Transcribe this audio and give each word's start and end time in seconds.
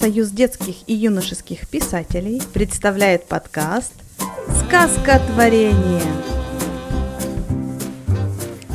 Союз 0.00 0.30
детских 0.30 0.76
и 0.86 0.94
юношеских 0.94 1.68
писателей 1.68 2.40
представляет 2.54 3.26
подкаст 3.26 3.92
«Сказка 4.64 5.20
творения». 5.26 6.00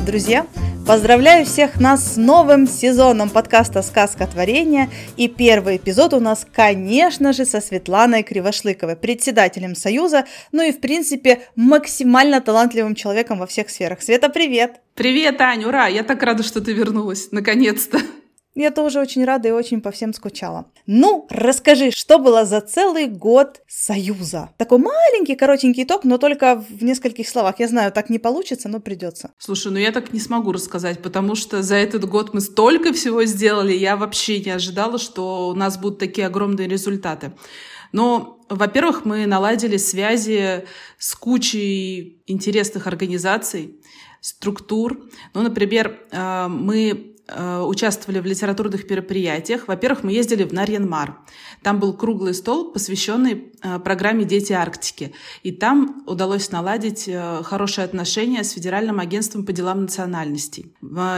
Друзья, 0.06 0.46
поздравляю 0.86 1.44
всех 1.44 1.80
нас 1.80 2.12
с 2.12 2.16
новым 2.16 2.68
сезоном 2.68 3.28
подкаста 3.28 3.82
«Сказка 3.82 4.28
творения». 4.28 4.88
И 5.16 5.26
первый 5.26 5.78
эпизод 5.78 6.14
у 6.14 6.20
нас, 6.20 6.46
конечно 6.54 7.32
же, 7.32 7.44
со 7.44 7.60
Светланой 7.60 8.22
Кривошлыковой, 8.22 8.94
председателем 8.94 9.74
Союза, 9.74 10.26
ну 10.52 10.62
и, 10.62 10.70
в 10.70 10.78
принципе, 10.78 11.40
максимально 11.56 12.40
талантливым 12.40 12.94
человеком 12.94 13.40
во 13.40 13.48
всех 13.48 13.68
сферах. 13.68 14.00
Света, 14.00 14.28
привет! 14.28 14.76
Привет, 14.94 15.40
Аня, 15.40 15.66
ура! 15.66 15.88
Я 15.88 16.04
так 16.04 16.22
рада, 16.22 16.44
что 16.44 16.60
ты 16.60 16.72
вернулась, 16.72 17.32
наконец-то. 17.32 17.98
Я 18.56 18.70
тоже 18.70 19.00
очень 19.00 19.22
рада 19.26 19.48
и 19.48 19.50
очень 19.50 19.82
по 19.82 19.90
всем 19.90 20.14
скучала. 20.14 20.64
Ну, 20.86 21.26
расскажи, 21.28 21.90
что 21.90 22.18
было 22.18 22.46
за 22.46 22.62
целый 22.62 23.06
год 23.06 23.60
Союза? 23.68 24.48
Такой 24.56 24.78
маленький, 24.78 25.36
коротенький 25.36 25.82
итог, 25.82 26.04
но 26.04 26.16
только 26.16 26.56
в 26.56 26.82
нескольких 26.82 27.28
словах. 27.28 27.60
Я 27.60 27.68
знаю, 27.68 27.92
так 27.92 28.08
не 28.08 28.18
получится, 28.18 28.70
но 28.70 28.80
придется. 28.80 29.32
Слушай, 29.36 29.72
ну 29.72 29.78
я 29.78 29.92
так 29.92 30.14
не 30.14 30.20
смогу 30.20 30.52
рассказать, 30.52 31.02
потому 31.02 31.34
что 31.34 31.62
за 31.62 31.76
этот 31.76 32.06
год 32.06 32.32
мы 32.32 32.40
столько 32.40 32.94
всего 32.94 33.26
сделали. 33.26 33.74
Я 33.74 33.98
вообще 33.98 34.40
не 34.40 34.52
ожидала, 34.52 34.98
что 34.98 35.48
у 35.48 35.54
нас 35.54 35.76
будут 35.76 35.98
такие 35.98 36.26
огромные 36.26 36.66
результаты. 36.66 37.32
Но, 37.92 38.40
во-первых, 38.48 39.04
мы 39.04 39.26
наладили 39.26 39.76
связи 39.76 40.64
с 40.96 41.14
кучей 41.14 42.22
интересных 42.26 42.86
организаций, 42.86 43.78
структур. 44.22 45.10
Ну, 45.34 45.42
например, 45.42 46.00
э, 46.10 46.46
мы 46.48 47.15
участвовали 47.28 48.20
в 48.20 48.26
литературных 48.26 48.88
мероприятиях. 48.88 49.68
Во-первых, 49.68 50.04
мы 50.04 50.12
ездили 50.12 50.44
в 50.44 50.52
Нарьянмар. 50.52 51.18
Там 51.62 51.80
был 51.80 51.92
круглый 51.92 52.34
стол, 52.34 52.72
посвященный 52.72 53.52
э, 53.62 53.78
программе 53.80 54.24
«Дети 54.24 54.52
Арктики». 54.52 55.12
И 55.42 55.50
там 55.50 56.04
удалось 56.06 56.50
наладить 56.52 57.08
э, 57.08 57.42
хорошие 57.42 57.84
отношения 57.84 58.44
с 58.44 58.52
Федеральным 58.52 59.00
агентством 59.00 59.44
по 59.44 59.52
делам 59.52 59.82
национальностей. 59.82 60.72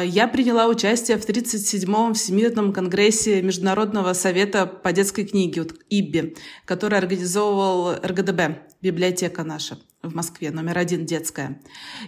Я 0.05 0.29
приняла 0.29 0.67
участие 0.67 1.19
в 1.19 1.29
37-м 1.29 2.15
Всемирном 2.15 2.73
конгрессе 2.73 3.43
Международного 3.43 4.13
совета 4.15 4.67
по 4.67 4.93
детской 4.93 5.25
книге, 5.25 5.63
вот 5.63 5.75
ИББИ, 5.91 6.37
который 6.65 6.99
организовывал 6.99 7.95
РГДБ, 8.03 8.68
библиотека 8.81 9.45
наша 9.45 9.79
в 10.03 10.15
Москве, 10.15 10.53
номер 10.53 10.79
один 10.79 11.07
детская. 11.07 11.61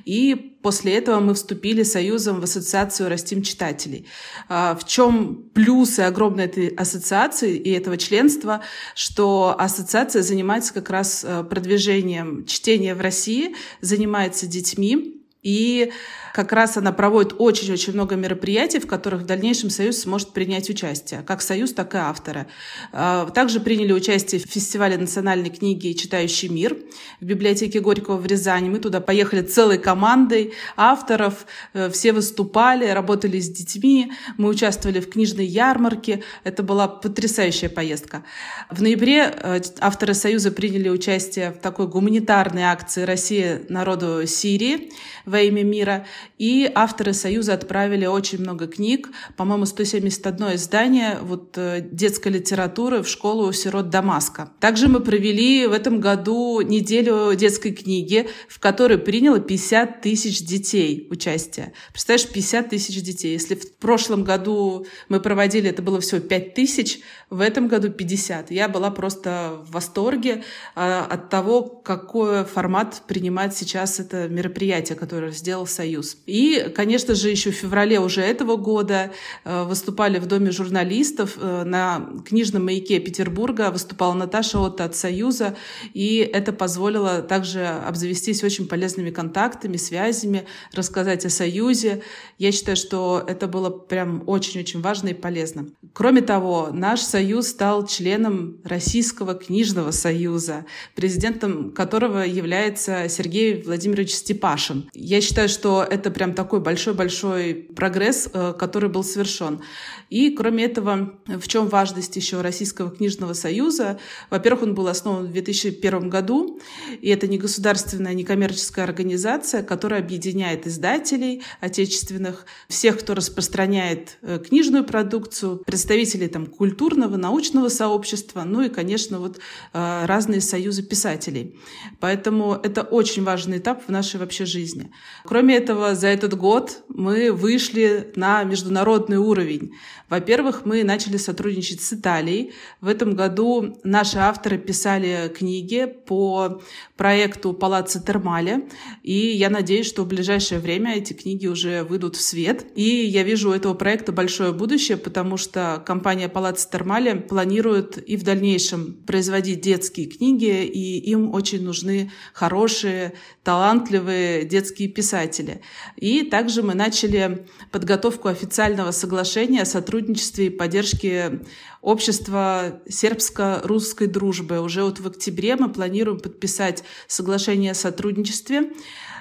И 0.04 0.56
после 0.62 0.94
этого 0.94 1.18
мы 1.18 1.34
вступили 1.34 1.82
союзом 1.82 2.40
в 2.40 2.44
ассоциацию 2.44 3.08
«Растим 3.08 3.42
читателей». 3.42 4.06
А, 4.48 4.76
в 4.76 4.86
чем 4.86 5.50
плюсы 5.52 6.00
огромной 6.00 6.44
этой 6.44 6.68
ассоциации 6.68 7.56
и 7.56 7.70
этого 7.70 7.96
членства, 7.96 8.62
что 8.94 9.56
ассоциация 9.58 10.22
занимается 10.22 10.72
как 10.72 10.88
раз 10.90 11.24
э, 11.26 11.42
продвижением 11.42 12.46
чтения 12.46 12.94
в 12.94 13.00
России, 13.00 13.56
занимается 13.80 14.46
детьми, 14.46 15.16
и 15.42 15.90
как 16.32 16.52
раз 16.52 16.76
она 16.76 16.92
проводит 16.92 17.34
очень-очень 17.38 17.92
много 17.92 18.16
мероприятий, 18.16 18.78
в 18.78 18.86
которых 18.86 19.22
в 19.22 19.26
дальнейшем 19.26 19.70
Союз 19.70 20.00
сможет 20.00 20.32
принять 20.32 20.68
участие, 20.70 21.22
как 21.22 21.42
Союз, 21.42 21.72
так 21.72 21.94
и 21.94 21.98
авторы. 21.98 22.46
А, 22.92 23.26
также 23.30 23.60
приняли 23.60 23.92
участие 23.92 24.40
в 24.40 24.44
фестивале 24.44 24.96
национальной 24.96 25.50
книги 25.50 25.92
«Читающий 25.92 26.48
мир» 26.48 26.76
в 27.20 27.24
библиотеке 27.24 27.80
Горького 27.80 28.16
в 28.16 28.26
Рязани. 28.26 28.68
Мы 28.68 28.78
туда 28.78 29.00
поехали 29.00 29.42
целой 29.42 29.78
командой 29.78 30.52
авторов, 30.76 31.46
э, 31.72 31.90
все 31.90 32.12
выступали, 32.12 32.86
работали 32.86 33.40
с 33.40 33.48
детьми, 33.48 34.12
мы 34.36 34.48
участвовали 34.48 35.00
в 35.00 35.10
книжной 35.10 35.46
ярмарке. 35.46 36.22
Это 36.44 36.62
была 36.62 36.88
потрясающая 36.88 37.68
поездка. 37.68 38.22
В 38.70 38.82
ноябре 38.82 39.34
э, 39.36 39.60
авторы 39.80 40.14
Союза 40.14 40.50
приняли 40.50 40.88
участие 40.88 41.50
в 41.52 41.58
такой 41.58 41.88
гуманитарной 41.88 42.62
акции 42.62 43.02
«Россия 43.02 43.62
народу 43.68 44.26
Сирии» 44.26 44.92
во 45.24 45.40
имя 45.40 45.64
мира– 45.64 46.06
и 46.38 46.70
авторы 46.74 47.12
Союза 47.12 47.54
отправили 47.54 48.06
очень 48.06 48.40
много 48.40 48.66
книг, 48.66 49.10
по-моему, 49.36 49.66
171 49.66 50.54
издание 50.54 51.18
вот, 51.20 51.56
э, 51.56 51.86
детской 51.90 52.32
литературы 52.32 53.02
в 53.02 53.08
школу 53.08 53.52
сирот 53.52 53.90
Дамаска. 53.90 54.50
Также 54.60 54.88
мы 54.88 55.00
провели 55.00 55.66
в 55.66 55.72
этом 55.72 56.00
году 56.00 56.60
неделю 56.60 57.34
детской 57.34 57.72
книги, 57.72 58.28
в 58.48 58.58
которой 58.58 58.98
приняло 58.98 59.40
50 59.40 60.00
тысяч 60.00 60.42
детей 60.44 61.06
участие. 61.10 61.72
Представляешь, 61.92 62.28
50 62.28 62.68
тысяч 62.70 63.02
детей. 63.02 63.32
Если 63.32 63.54
в 63.54 63.76
прошлом 63.76 64.24
году 64.24 64.86
мы 65.08 65.20
проводили, 65.20 65.70
это 65.70 65.82
было 65.82 66.00
всего 66.00 66.20
5 66.20 66.54
тысяч, 66.54 67.00
в 67.30 67.40
этом 67.40 67.68
году 67.68 67.90
50. 67.90 68.50
Я 68.50 68.68
была 68.68 68.90
просто 68.90 69.62
в 69.64 69.72
восторге 69.72 70.42
а, 70.74 71.06
от 71.08 71.30
того, 71.30 71.62
какой 71.62 72.44
формат 72.44 73.02
принимает 73.06 73.56
сейчас 73.56 74.00
это 74.00 74.28
мероприятие, 74.28 74.96
которое 74.98 75.30
сделал 75.30 75.66
Союз. 75.66 76.09
И, 76.26 76.72
конечно 76.74 77.14
же, 77.14 77.28
еще 77.28 77.50
в 77.50 77.54
феврале 77.54 78.00
уже 78.00 78.22
этого 78.22 78.56
года 78.56 79.12
э, 79.44 79.64
выступали 79.64 80.18
в 80.18 80.26
Доме 80.26 80.50
журналистов 80.50 81.36
э, 81.36 81.64
на 81.64 82.08
книжном 82.26 82.64
маяке 82.64 83.00
Петербурга, 83.00 83.70
выступала 83.70 84.14
Наташа 84.14 84.58
Отто 84.58 84.84
от 84.84 84.96
Союза, 84.96 85.56
и 85.92 86.18
это 86.18 86.52
позволило 86.52 87.22
также 87.22 87.66
обзавестись 87.66 88.42
очень 88.44 88.68
полезными 88.68 89.10
контактами, 89.10 89.76
связями, 89.76 90.46
рассказать 90.72 91.26
о 91.26 91.30
Союзе. 91.30 92.02
Я 92.38 92.52
считаю, 92.52 92.76
что 92.76 93.22
это 93.26 93.48
было 93.48 93.70
прям 93.70 94.22
очень-очень 94.26 94.80
важно 94.80 95.08
и 95.08 95.14
полезно. 95.14 95.66
Кроме 95.92 96.22
того, 96.22 96.70
наш 96.72 97.00
Союз 97.00 97.48
стал 97.48 97.86
членом 97.86 98.60
Российского 98.64 99.34
книжного 99.34 99.90
союза, 99.90 100.64
президентом 100.94 101.72
которого 101.72 102.20
является 102.20 103.08
Сергей 103.08 103.62
Владимирович 103.62 104.12
Степашин. 104.12 104.88
Я 104.94 105.20
считаю, 105.20 105.48
что 105.48 105.86
это 105.88 105.99
это 106.00 106.10
прям 106.10 106.34
такой 106.34 106.60
большой-большой 106.60 107.54
прогресс, 107.54 108.28
э, 108.32 108.54
который 108.58 108.88
был 108.88 109.04
совершен. 109.04 109.60
И, 110.08 110.30
кроме 110.30 110.64
этого, 110.64 111.14
в 111.26 111.46
чем 111.46 111.68
важность 111.68 112.16
еще 112.16 112.40
Российского 112.40 112.90
книжного 112.90 113.34
союза? 113.34 113.98
Во-первых, 114.30 114.62
он 114.64 114.74
был 114.74 114.88
основан 114.88 115.26
в 115.26 115.32
2001 115.32 116.08
году, 116.08 116.58
и 117.00 117.08
это 117.08 117.28
не 117.28 117.38
государственная, 117.38 118.14
не 118.14 118.24
коммерческая 118.24 118.84
организация, 118.84 119.62
которая 119.62 120.00
объединяет 120.00 120.66
издателей 120.66 121.42
отечественных, 121.60 122.46
всех, 122.68 122.98
кто 122.98 123.14
распространяет 123.14 124.18
э, 124.22 124.38
книжную 124.38 124.84
продукцию, 124.84 125.58
представителей 125.58 126.28
там, 126.28 126.46
культурного, 126.46 127.16
научного 127.16 127.68
сообщества, 127.68 128.42
ну 128.44 128.62
и, 128.62 128.68
конечно, 128.68 129.20
вот 129.20 129.38
э, 129.72 130.06
разные 130.06 130.40
союзы 130.40 130.82
писателей. 130.82 131.56
Поэтому 132.00 132.54
это 132.54 132.82
очень 132.82 133.22
важный 133.22 133.58
этап 133.58 133.84
в 133.86 133.90
нашей 133.90 134.18
вообще 134.18 134.46
жизни. 134.46 134.90
Кроме 135.24 135.56
этого, 135.56 135.89
за 135.94 136.08
этот 136.08 136.36
год 136.36 136.82
мы 136.88 137.32
вышли 137.32 138.12
на 138.16 138.44
международный 138.44 139.18
уровень. 139.18 139.72
Во-первых, 140.08 140.62
мы 140.64 140.82
начали 140.82 141.16
сотрудничать 141.16 141.80
с 141.80 141.92
Италией. 141.92 142.52
В 142.80 142.88
этом 142.88 143.14
году 143.14 143.78
наши 143.84 144.18
авторы 144.18 144.58
писали 144.58 145.32
книги 145.34 145.86
по 145.86 146.60
проекту 146.96 147.52
Палаццо 147.52 148.02
Термале, 148.02 148.68
и 149.04 149.14
я 149.14 149.50
надеюсь, 149.50 149.86
что 149.86 150.02
в 150.02 150.08
ближайшее 150.08 150.60
время 150.60 150.96
эти 150.96 151.12
книги 151.12 151.46
уже 151.46 151.84
выйдут 151.84 152.16
в 152.16 152.20
свет. 152.20 152.66
И 152.74 152.82
я 152.82 153.22
вижу 153.22 153.50
у 153.50 153.52
этого 153.52 153.74
проекта 153.74 154.10
большое 154.10 154.52
будущее, 154.52 154.96
потому 154.96 155.36
что 155.36 155.80
компания 155.86 156.28
Палаццо 156.28 156.68
Термале 156.68 157.14
планирует 157.14 157.96
и 157.96 158.16
в 158.16 158.24
дальнейшем 158.24 158.94
производить 159.06 159.60
детские 159.60 160.06
книги, 160.06 160.64
и 160.64 160.98
им 161.10 161.32
очень 161.32 161.62
нужны 161.62 162.10
хорошие, 162.34 163.14
талантливые 163.44 164.44
детские 164.44 164.88
писатели. 164.88 165.60
И 165.96 166.22
также 166.22 166.62
мы 166.62 166.74
начали 166.74 167.46
подготовку 167.70 168.28
официального 168.28 168.90
соглашения 168.90 169.62
о 169.62 169.66
сотрудничестве 169.66 170.46
и 170.46 170.50
поддержке 170.50 171.40
общества 171.82 172.80
сербско-русской 172.88 174.06
дружбы. 174.06 174.60
Уже 174.60 174.82
вот 174.82 175.00
в 175.00 175.06
октябре 175.06 175.56
мы 175.56 175.70
планируем 175.70 176.20
подписать 176.20 176.84
соглашение 177.06 177.72
о 177.72 177.74
сотрудничестве. 177.74 178.72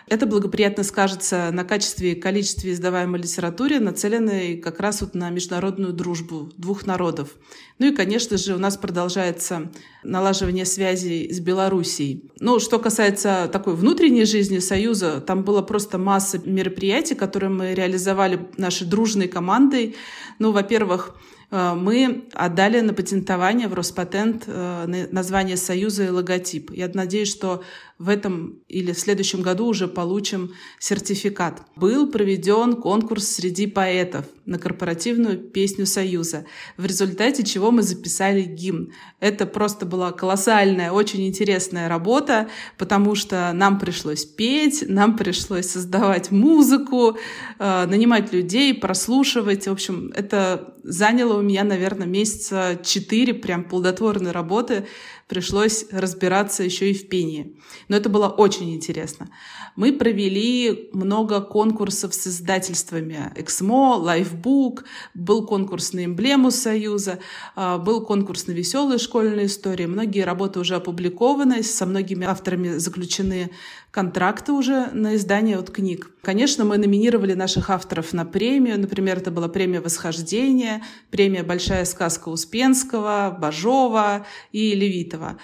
Это 0.10 0.26
благоприятно 0.26 0.84
скажется 0.84 1.52
на 1.52 1.64
качестве 1.64 2.14
и 2.14 2.20
количестве 2.20 2.72
издаваемой 2.72 3.22
литературы, 3.22 3.80
нацеленной 3.80 4.58
как 4.58 4.80
раз 4.80 5.02
вот 5.02 5.14
на 5.14 5.30
международную 5.30 5.94
дружбу 5.94 6.52
двух 6.58 6.88
народов. 6.88 7.36
Ну 7.78 7.86
и, 7.86 7.96
конечно 7.96 8.36
же, 8.38 8.56
у 8.56 8.58
нас 8.58 8.76
продолжается 8.76 9.72
налаживание 10.04 10.66
связей 10.66 11.32
с 11.32 11.40
Белоруссией. 11.40 12.32
Ну, 12.40 12.60
что 12.60 12.80
касается 12.80 13.48
такой 13.54 13.76
внутренней 13.76 14.26
жизни 14.26 14.58
Союза, 14.58 15.22
там 15.22 15.44
было 15.44 15.62
просто 15.62 16.00
масса 16.00 16.42
мероприятий, 16.44 17.14
которые 17.14 17.52
мы 17.52 17.76
реализовали 17.76 18.50
нашей 18.58 18.88
дружной 18.88 19.28
командой. 19.28 19.96
Ну, 20.40 20.52
во-первых, 20.52 21.16
мы 21.52 22.26
отдали 22.34 22.80
на 22.82 22.94
патентование 22.94 23.68
в 23.68 23.74
Роспатент 23.74 24.44
э, 24.46 25.08
название 25.12 25.58
Союза 25.58 26.06
и 26.06 26.10
логотип. 26.10 26.72
Я 26.72 26.90
надеюсь, 26.94 27.32
что 27.32 27.64
в 27.98 28.08
этом 28.08 28.60
или 28.68 28.94
в 28.94 29.00
следующем 29.00 29.42
году 29.42 29.66
уже 29.66 29.88
получим 29.88 30.54
сертификат. 30.80 31.64
Был 31.76 32.12
проведен 32.12 32.76
конкурс 32.76 33.28
среди 33.28 33.66
поэтов 33.66 34.26
на 34.50 34.58
корпоративную 34.58 35.38
песню 35.38 35.86
Союза, 35.86 36.46
в 36.76 36.86
результате 36.86 37.44
чего 37.44 37.72
мы 37.72 37.84
записали 37.84 38.42
гимн. 38.42 38.92
Это 39.20 39.46
просто 39.46 39.86
была 39.86 40.12
колоссальная, 40.12 40.92
очень 40.92 41.28
интересная 41.28 41.88
работа, 41.88 42.50
потому 42.78 43.16
что 43.16 43.52
нам 43.54 43.80
пришлось 43.80 44.26
петь, 44.26 44.84
нам 44.88 45.16
пришлось 45.16 45.68
создавать 45.68 46.32
музыку, 46.32 47.18
э, 47.60 47.86
нанимать 47.86 48.34
людей, 48.34 48.74
прослушивать. 48.74 49.68
В 49.68 49.72
общем, 49.72 50.12
это 50.16 50.74
заняло 50.84 51.38
у 51.38 51.42
меня, 51.42 51.64
наверное, 51.64 52.08
месяца 52.08 52.80
четыре 52.84 53.34
прям 53.36 53.64
плодотворной 53.64 54.32
работы, 54.32 54.88
пришлось 55.28 55.86
разбираться 55.92 56.64
еще 56.64 56.90
и 56.90 56.94
в 56.94 57.08
пении. 57.08 57.56
Но 57.88 57.96
это 57.96 58.10
было 58.10 58.28
очень 58.28 58.74
интересно. 58.74 59.30
Мы 59.76 59.94
провели 59.94 60.90
много 60.92 61.40
конкурсов 61.40 62.14
с 62.16 62.28
издательствами. 62.28 63.32
Эксмо, 63.36 63.98
Лайфбук, 64.40 64.86
был 65.14 65.46
конкурс 65.46 65.94
на 65.94 66.06
эмблему 66.06 66.52
Союза, 66.52 67.20
а, 67.56 67.78
был 67.78 68.02
конкурс 68.06 68.48
на 68.48 68.52
веселые 68.52 68.98
школьные 68.98 69.48
истории. 69.48 69.86
Многие 69.86 70.24
работы 70.24 70.60
уже 70.60 70.76
опубликованы, 70.76 71.64
со 71.64 71.86
многими 71.86 72.26
авторами 72.26 72.78
заключены 72.78 73.52
контракты 73.92 74.52
уже 74.52 74.90
на 74.94 75.16
издание 75.16 75.58
от 75.58 75.72
книг. 75.72 76.12
Конечно, 76.22 76.66
мы 76.66 76.78
номинировали 76.78 77.34
наших 77.34 77.70
авторов 77.70 78.14
на 78.14 78.26
премию. 78.26 78.80
Например, 78.80 79.18
это 79.18 79.32
была 79.32 79.48
премия 79.48 79.82
«Восхождение», 79.82 80.82
премия 81.12 81.44
«Большая 81.44 81.86
сказка» 81.86 82.30
Успенского, 82.30 83.36
Бажова 83.40 84.26
и 84.52 84.76
Левитова. 84.76 85.38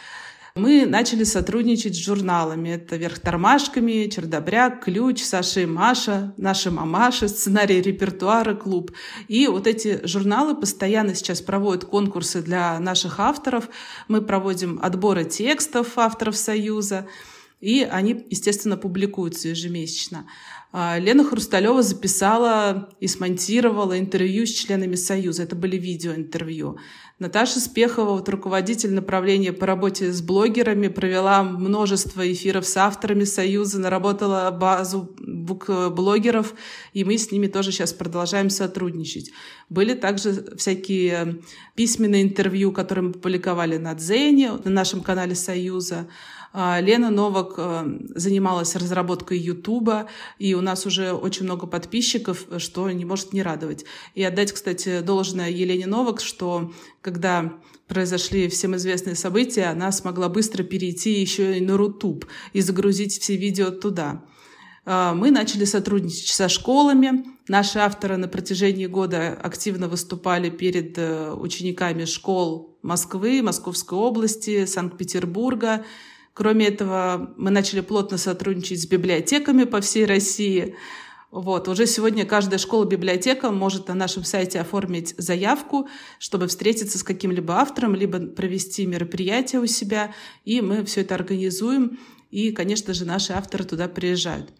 Мы 0.57 0.86
начали 0.86 1.25
сотрудничать 1.25 1.96
с 1.96 2.00
журналами. 2.00 2.69
Это 2.69 2.96
«Вверх 2.96 3.19
тормашками», 3.19 4.07
«Чердобряк», 4.07 4.86
«Ключ», 4.86 5.22
«Саша 5.22 5.60
и 5.60 5.66
Маша», 5.66 6.34
«Наша 6.38 6.72
мамаша», 6.72 7.28
«Сценарий 7.28 7.81
репертуара», 7.81 8.56
«Клуб». 8.56 8.94
И 9.28 9.48
вот 9.48 9.68
эти 9.68 10.00
журналы 10.07 10.56
постоянно 10.56 11.13
сейчас 11.13 11.42
проводят 11.42 11.84
конкурсы 11.84 12.42
для 12.42 12.80
наших 12.80 13.19
авторов. 13.19 13.68
Мы 14.07 14.22
проводим 14.22 14.80
отборы 14.81 15.25
текстов 15.25 15.98
авторов 15.98 16.38
Союза 16.38 17.06
и 17.62 17.81
они, 17.81 18.25
естественно, 18.30 18.78
публикуются 18.78 19.48
ежемесячно. 19.48 20.28
А, 20.72 21.00
Лена 21.00 21.24
Хрусталева 21.24 21.82
записала 21.82 22.90
и 23.00 23.08
смонтировала 23.08 23.98
интервью 23.98 24.46
с 24.46 24.50
членами 24.50 24.96
Союза. 24.96 25.44
Это 25.44 25.56
были 25.56 25.78
видеоинтервью. 25.78 26.78
Наташа 27.18 27.62
Спехова, 27.62 28.12
вот 28.12 28.28
руководитель 28.28 28.94
направления 28.94 29.54
по 29.54 29.66
работе 29.66 30.12
с 30.12 30.22
блогерами, 30.22 30.90
провела 30.90 31.44
множество 31.44 32.30
эфиров 32.30 32.66
с 32.66 32.76
авторами 32.76 33.24
Союза, 33.24 33.80
наработала 33.80 34.52
базу 34.52 35.16
блогеров, 35.18 36.56
и 36.92 37.06
мы 37.06 37.18
с 37.18 37.32
ними 37.32 37.48
тоже 37.48 37.72
сейчас 37.72 37.94
продолжаем 37.94 38.50
сотрудничать. 38.50 39.32
Были 39.70 39.94
также 39.94 40.58
всякие 40.58 41.42
письменные 41.76 42.24
интервью, 42.24 42.74
которые 42.74 43.06
мы 43.06 43.14
публиковали 43.14 43.78
на 43.78 43.94
Дзене, 43.94 44.52
на 44.66 44.72
нашем 44.72 45.00
канале 45.00 45.36
Союза. 45.36 46.10
А, 46.57 46.80
Лена 46.80 47.10
Новак 47.10 47.56
э, 47.57 48.00
занималась 48.16 48.78
разработкой 48.78 49.38
Ютуба, 49.40 50.07
и 50.40 50.54
у 50.54 50.62
нас 50.62 50.86
уже 50.86 51.12
очень 51.12 51.44
много 51.44 51.68
подписчиков, 51.68 52.46
что 52.60 52.90
не 52.92 53.04
может 53.04 53.34
не 53.34 53.44
радовать. 53.44 53.84
И 54.13 54.24
отдать, 54.24 54.54
кстати, 54.54 55.02
должное 55.02 55.50
Елене 55.50 55.86
Новак, 55.86 56.22
что 56.22 56.72
когда 57.02 57.52
произошли 57.90 58.48
всем 58.48 58.74
известные 58.78 59.16
события, 59.16 59.66
она 59.66 59.92
смогла 59.92 60.30
быстро 60.30 60.63
перейти 60.63 61.19
еще 61.19 61.57
и 61.57 61.62
на 61.62 61.75
Рутуб 61.75 62.25
и 62.54 62.62
загрузить 62.62 63.19
все 63.19 63.36
видео 63.36 63.72
туда. 63.72 64.24
А, 64.86 65.13
мы 65.13 65.31
начали 65.31 65.66
сотрудничать 65.66 66.30
со 66.30 66.48
школами. 66.48 67.25
Наши 67.50 67.80
авторы 67.80 68.16
на 68.16 68.30
протяжении 68.30 68.86
года 68.86 69.38
активно 69.44 69.90
выступали 69.90 70.50
перед 70.50 70.98
э, 70.98 71.34
учениками 71.34 72.06
школ 72.06 72.78
Москвы, 72.81 73.42
Московской 73.42 73.98
области, 73.98 74.66
Санкт-Петербурга, 74.66 75.84
Кроме 76.36 76.68
этого, 76.68 77.34
мы 77.38 77.50
начали 77.50 77.80
плотно 77.80 78.18
сотрудничать 78.18 78.82
с 78.82 78.86
библиотеками 78.86 79.64
по 79.64 79.80
всей 79.80 80.06
России. 80.06 80.76
Вот. 81.32 81.70
Уже 81.70 81.88
сегодня 81.88 82.26
каждая 82.26 82.60
школа-библиотека 82.60 83.52
может 83.52 83.88
на 83.88 83.94
нашем 83.94 84.26
сайте 84.26 84.60
оформить 84.60 85.16
заявку, 85.18 85.88
чтобы 86.20 86.48
встретиться 86.48 86.98
с 86.98 87.04
каким-либо 87.04 87.54
автором, 87.54 87.96
либо 87.96 88.20
провести 88.20 88.86
мероприятие 88.86 89.62
у 89.62 89.66
себя, 89.66 90.14
и 90.44 90.60
мы 90.60 90.84
все 90.84 91.02
это 91.02 91.16
организуем, 91.16 92.00
и, 92.32 92.52
конечно 92.52 92.94
же, 92.94 93.06
наши 93.06 93.31
авторы 93.31 93.64
туда 93.64 93.88
приезжают. 93.88 94.52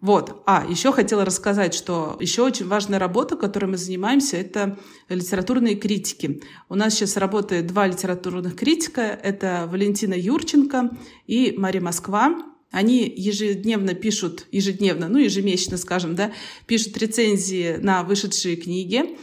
Вот. 0.00 0.42
А, 0.46 0.64
еще 0.68 0.92
хотела 0.92 1.24
рассказать, 1.24 1.74
что 1.74 2.16
еще 2.20 2.42
очень 2.42 2.68
важная 2.68 3.00
работа, 3.00 3.36
которой 3.36 3.66
мы 3.66 3.76
занимаемся, 3.76 4.36
это 4.36 4.78
литературные 5.08 5.74
критики. 5.74 6.40
У 6.68 6.76
нас 6.76 6.94
сейчас 6.94 7.16
работает 7.16 7.66
два 7.66 7.86
литературных 7.88 8.54
критика. 8.54 9.00
Это 9.00 9.68
Валентина 9.70 10.14
Юрченко 10.14 10.90
и 11.26 11.52
Мария 11.56 11.82
Москва. 11.82 12.36
Они 12.70 13.12
ежедневно 13.16 13.94
пишут, 13.94 14.46
ежедневно, 14.52 15.08
ну, 15.08 15.18
ежемесячно, 15.18 15.78
скажем, 15.78 16.14
да, 16.14 16.32
пишут 16.66 16.96
рецензии 16.98 17.78
на 17.80 18.04
вышедшие 18.04 18.56
книги. 18.56 19.16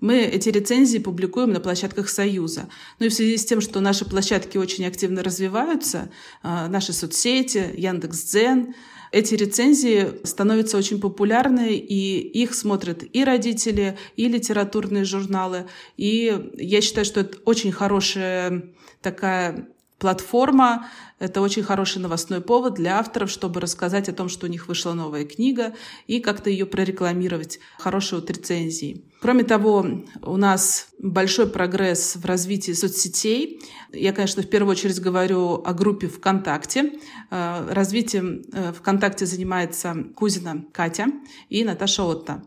Мы 0.00 0.18
эти 0.18 0.48
рецензии 0.50 0.98
публикуем 0.98 1.52
на 1.52 1.60
площадках 1.60 2.08
Союза. 2.08 2.68
Ну 2.98 3.06
и 3.06 3.08
в 3.08 3.14
связи 3.14 3.36
с 3.36 3.44
тем, 3.44 3.60
что 3.60 3.80
наши 3.80 4.04
площадки 4.04 4.58
очень 4.58 4.84
активно 4.84 5.22
развиваются, 5.22 6.10
а, 6.42 6.68
наши 6.68 6.92
соцсети, 6.92 7.72
Яндекс.Дзен, 7.76 8.74
эти 9.12 9.34
рецензии 9.34 10.24
становятся 10.24 10.76
очень 10.76 11.00
популярны, 11.00 11.76
и 11.76 12.18
их 12.18 12.54
смотрят 12.54 13.04
и 13.12 13.24
родители, 13.24 13.98
и 14.16 14.28
литературные 14.28 15.04
журналы. 15.04 15.66
И 15.96 16.50
я 16.54 16.80
считаю, 16.80 17.04
что 17.04 17.20
это 17.20 17.38
очень 17.44 17.72
хорошая 17.72 18.64
такая 19.00 19.68
платформа. 19.98 20.88
Это 21.18 21.40
очень 21.40 21.64
хороший 21.64 22.00
новостной 22.00 22.40
повод 22.40 22.74
для 22.74 22.98
авторов, 22.98 23.30
чтобы 23.30 23.60
рассказать 23.60 24.08
о 24.08 24.12
том, 24.12 24.28
что 24.28 24.46
у 24.46 24.48
них 24.48 24.68
вышла 24.68 24.92
новая 24.92 25.24
книга, 25.24 25.74
и 26.06 26.20
как-то 26.20 26.48
ее 26.48 26.64
прорекламировать 26.64 27.58
хорошей 27.78 28.20
вот 28.20 28.30
рецензией. 28.30 29.04
Кроме 29.20 29.42
того, 29.42 29.84
у 30.22 30.36
нас 30.36 30.88
большой 31.00 31.48
прогресс 31.48 32.14
в 32.14 32.24
развитии 32.24 32.70
соцсетей. 32.70 33.60
Я, 33.92 34.12
конечно, 34.12 34.44
в 34.44 34.48
первую 34.48 34.70
очередь 34.70 35.00
говорю 35.00 35.60
о 35.64 35.72
группе 35.74 36.06
ВКонтакте. 36.06 36.92
Э, 37.30 37.66
развитием 37.72 38.42
э, 38.52 38.72
ВКонтакте 38.72 39.26
занимается 39.26 39.96
Кузина 40.14 40.64
Катя 40.72 41.08
и 41.48 41.64
Наташа 41.64 42.04
Отта. 42.04 42.44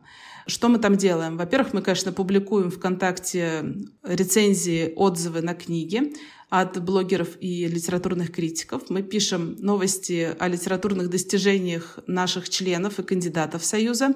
Что 0.48 0.70
мы 0.70 0.80
там 0.80 0.96
делаем? 0.96 1.38
Во-первых, 1.38 1.74
мы, 1.74 1.82
конечно, 1.82 2.14
публикуем 2.14 2.72
ВКонтакте 2.72 3.66
рецензии, 4.04 4.94
отзывы 4.96 5.42
на 5.42 5.54
книги 5.54 6.14
от 6.52 6.84
блогеров 6.84 7.30
и 7.40 7.66
литературных 7.66 8.30
критиков. 8.30 8.90
Мы 8.90 9.04
пишем 9.04 9.56
новости 9.60 10.36
о 10.38 10.50
литературных 10.50 11.10
достижениях 11.10 11.98
наших 12.08 12.50
членов 12.50 13.00
и 13.00 13.04
кандидатов 13.04 13.64
Союза. 13.64 14.14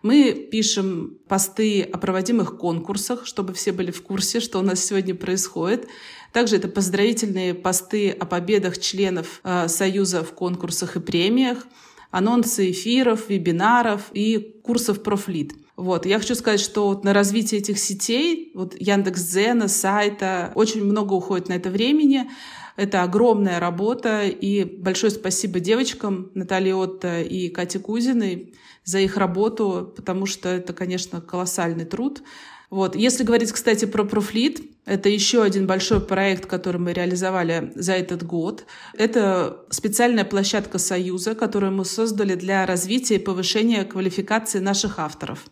Мы 0.00 0.48
пишем 0.52 1.18
посты 1.26 1.82
о 1.82 1.98
проводимых 1.98 2.58
конкурсах, 2.58 3.26
чтобы 3.26 3.54
все 3.54 3.72
были 3.72 3.90
в 3.90 4.02
курсе, 4.02 4.38
что 4.38 4.60
у 4.60 4.62
нас 4.62 4.84
сегодня 4.84 5.16
происходит. 5.16 5.88
Также 6.32 6.56
это 6.56 6.68
поздравительные 6.68 7.54
посты 7.54 8.10
о 8.10 8.24
победах 8.24 8.78
членов 8.78 9.40
э, 9.42 9.66
Союза 9.66 10.22
в 10.22 10.32
конкурсах 10.32 10.94
и 10.94 11.00
премиях, 11.00 11.66
анонсы 12.14 12.70
эфиров, 12.70 13.28
вебинаров 13.28 14.10
и 14.12 14.38
курсов 14.62 15.02
профлит. 15.02 15.52
Вот. 15.76 16.06
Я 16.06 16.20
хочу 16.20 16.36
сказать, 16.36 16.60
что 16.60 16.86
вот 16.86 17.02
на 17.02 17.12
развитие 17.12 17.60
этих 17.60 17.76
сетей, 17.76 18.52
вот 18.54 18.76
Яндекс.Дзена, 18.78 19.66
сайта, 19.66 20.52
очень 20.54 20.84
много 20.84 21.14
уходит 21.14 21.48
на 21.48 21.54
это 21.54 21.70
времени. 21.70 22.30
Это 22.76 23.02
огромная 23.02 23.58
работа, 23.58 24.26
и 24.26 24.64
большое 24.64 25.10
спасибо 25.10 25.58
девочкам 25.58 26.30
Наталье 26.34 26.76
Отто 26.76 27.20
и 27.20 27.48
Кате 27.48 27.80
Кузиной 27.80 28.54
за 28.84 29.00
их 29.00 29.16
работу, 29.16 29.92
потому 29.96 30.26
что 30.26 30.48
это, 30.48 30.72
конечно, 30.72 31.20
колоссальный 31.20 31.84
труд. 31.84 32.22
Вот. 32.70 32.96
Если 32.96 33.24
говорить, 33.24 33.52
кстати, 33.52 33.84
про 33.84 34.04
Профлит, 34.04 34.62
это 34.84 35.08
еще 35.08 35.42
один 35.42 35.66
большой 35.66 36.00
проект, 36.00 36.46
который 36.46 36.78
мы 36.78 36.92
реализовали 36.92 37.72
за 37.74 37.92
этот 37.92 38.24
год. 38.24 38.64
Это 38.94 39.64
специальная 39.70 40.24
площадка 40.24 40.78
Союза, 40.78 41.34
которую 41.34 41.72
мы 41.72 41.84
создали 41.84 42.34
для 42.34 42.66
развития 42.66 43.16
и 43.16 43.18
повышения 43.18 43.84
квалификации 43.84 44.58
наших 44.58 44.98
авторов. 44.98 45.46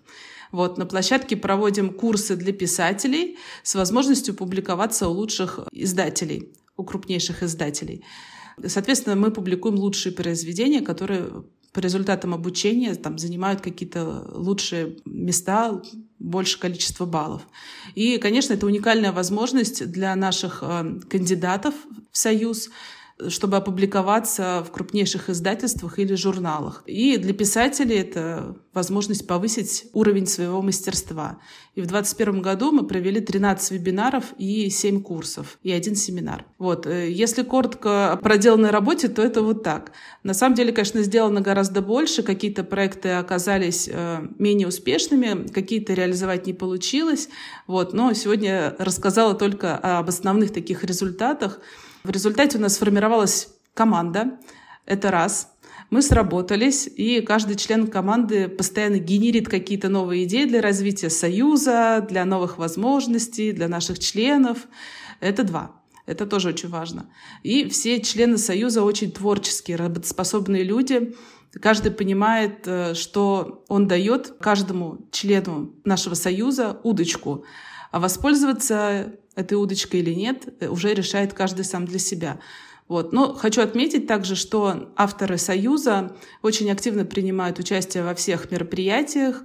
Вот, 0.51 0.77
на 0.77 0.85
площадке 0.85 1.37
проводим 1.37 1.95
курсы 1.95 2.37
для 2.37 2.53
писателей 2.53 3.39
с 3.63 3.75
возможностью 3.75 4.35
публиковаться 4.35 5.09
у 5.09 5.13
лучших 5.13 5.61
издателей 5.73 6.53
у 6.77 6.85
крупнейших 6.85 7.43
издателей. 7.43 8.05
Соответственно, 8.67 9.17
мы 9.17 9.31
публикуем 9.31 9.77
лучшие 9.77 10.13
произведения, 10.13 10.81
которые 10.81 11.45
по 11.73 11.81
результатам 11.81 12.35
обучения 12.35 12.95
там, 12.95 13.19
занимают 13.19 13.63
какие-то 13.63 14.27
лучшие 14.35 14.99
места, 15.07 15.81
больше 16.23 16.59
количество 16.59 17.05
баллов. 17.05 17.43
И, 17.95 18.19
конечно, 18.19 18.55
это 18.55 18.67
уникальная 18.67 19.13
возможность 19.13 19.91
для 19.91 20.15
наших 20.15 20.59
э, 20.63 21.01
кандидатов 21.11 21.75
в 22.11 22.19
Союз 22.19 22.71
чтобы 23.29 23.57
опубликоваться 23.57 24.65
в 24.67 24.71
крупнейших 24.71 25.31
издательствах 25.31 25.99
или 25.99 26.15
журналах. 26.15 26.83
И 26.87 27.17
для 27.17 27.33
писателей 27.33 27.97
это 27.97 28.57
возможность 28.73 29.27
повысить 29.27 29.87
уровень 29.93 30.27
своего 30.27 30.63
мастерства. 30.63 31.39
И 31.75 31.81
в 31.81 31.87
2021 31.87 32.43
году 32.43 32.73
мы 32.73 32.87
провели 32.87 33.21
13 33.21 33.71
вебинаров 33.73 34.33
и 34.39 34.69
7 34.71 35.03
курсов, 35.03 35.59
и 35.63 35.73
один 35.73 35.95
семинар. 35.95 36.45
Вот. 36.59 36.87
Э, 36.87 37.11
если 37.11 37.43
коротко 37.43 38.13
о 38.13 38.17
проделанной 38.17 38.71
работе, 38.71 39.09
то 39.09 39.23
это 39.23 39.43
вот 39.43 39.63
так. 39.63 39.93
На 40.23 40.35
самом 40.35 40.55
деле, 40.55 40.73
конечно, 40.73 41.03
сделано 41.03 41.41
гораздо 41.41 41.83
больше. 41.83 42.23
Какие-то 42.23 42.65
проекты 42.65 43.11
оказались 43.11 43.89
э, 43.91 44.27
менее 44.39 44.69
успешными, 44.69 45.49
какие-то 45.49 45.95
реализовать 45.95 46.47
не 46.47 46.53
получилось. 46.53 47.29
Вот. 47.67 47.93
Но 47.93 48.13
сегодня 48.15 48.75
рассказала 48.79 49.35
только 49.35 49.77
об 49.77 50.09
основных 50.09 50.53
таких 50.53 50.85
результатах. 50.85 51.61
В 52.05 52.11
результате 52.11 52.59
у 52.59 52.61
нас 52.61 52.75
сформировалась 52.75 53.49
команда. 53.75 54.39
Это 54.87 55.11
раз. 55.11 55.53
Мы 55.91 56.03
сработались, 56.03 56.87
и 56.87 57.21
каждый 57.21 57.55
член 57.57 57.87
команды 57.87 58.49
постоянно 58.49 58.99
генерит 58.99 59.49
какие-то 59.49 59.89
новые 59.89 60.25
идеи 60.25 60.47
для 60.47 60.61
развития 60.63 61.11
союза, 61.11 62.05
для 62.09 62.25
новых 62.25 62.59
возможностей, 62.59 63.53
для 63.53 63.69
наших 63.69 63.99
членов. 63.99 64.67
Это 65.21 65.45
два. 65.45 65.83
Это 66.07 66.27
тоже 66.27 66.49
очень 66.49 66.71
важно. 66.71 67.07
И 67.45 67.69
все 67.69 68.01
члены 68.01 68.39
союза 68.39 68.83
очень 68.83 69.13
творческие, 69.13 69.77
работоспособные 69.77 70.65
люди. 70.65 71.15
Каждый 71.61 71.93
понимает, 71.93 72.67
э, 72.67 72.95
что 72.95 73.63
он 73.69 73.87
дает 73.87 74.35
каждому 74.41 75.07
члену 75.13 75.73
нашего 75.85 76.15
союза 76.15 76.81
удочку. 76.83 77.45
А 77.93 78.01
воспользоваться 78.01 79.13
этой 79.35 79.55
удочкой 79.55 80.01
или 80.01 80.15
нет, 80.15 80.55
э, 80.61 80.69
уже 80.69 80.95
решает 80.95 81.33
каждый 81.33 81.65
сам 81.65 81.87
для 81.87 81.99
себя. 81.99 82.41
Вот. 82.89 83.13
Но 83.13 83.33
хочу 83.35 83.63
отметить 83.63 84.07
также, 84.07 84.37
что 84.37 84.93
авторы 84.97 85.39
Союза 85.39 86.15
очень 86.43 86.71
активно 86.71 87.05
принимают 87.05 87.59
участие 87.59 88.05
во 88.05 88.15
всех 88.15 88.51
мероприятиях. 88.51 89.45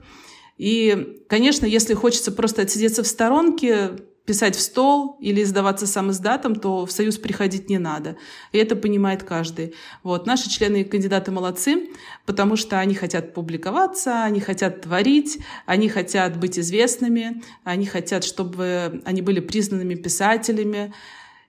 И, 0.57 1.23
конечно, 1.29 1.65
если 1.65 1.93
хочется 1.93 2.31
просто 2.31 2.63
отсидеться 2.63 3.03
в 3.03 3.07
сторонке, 3.07 3.91
писать 4.27 4.57
в 4.57 4.59
стол 4.59 5.15
или 5.21 5.41
сдаваться 5.45 5.87
сам 5.87 6.11
издатом, 6.11 6.53
то 6.57 6.85
в 6.85 6.91
Союз 6.91 7.17
приходить 7.17 7.69
не 7.69 7.79
надо. 7.79 8.17
И 8.51 8.57
это 8.57 8.75
понимает 8.75 9.23
каждый. 9.23 9.73
Вот. 10.03 10.27
Наши 10.27 10.49
члены 10.49 10.81
и 10.81 10.83
кандидаты 10.83 11.31
молодцы, 11.31 11.87
потому 12.25 12.57
что 12.57 12.77
они 12.77 12.93
хотят 12.93 13.33
публиковаться, 13.33 14.25
они 14.25 14.41
хотят 14.41 14.81
творить, 14.81 15.39
они 15.65 15.87
хотят 15.87 16.37
быть 16.37 16.59
известными, 16.59 17.41
они 17.63 17.85
хотят, 17.85 18.25
чтобы 18.25 19.01
они 19.05 19.21
были 19.21 19.39
признанными 19.39 19.95
писателями. 19.95 20.93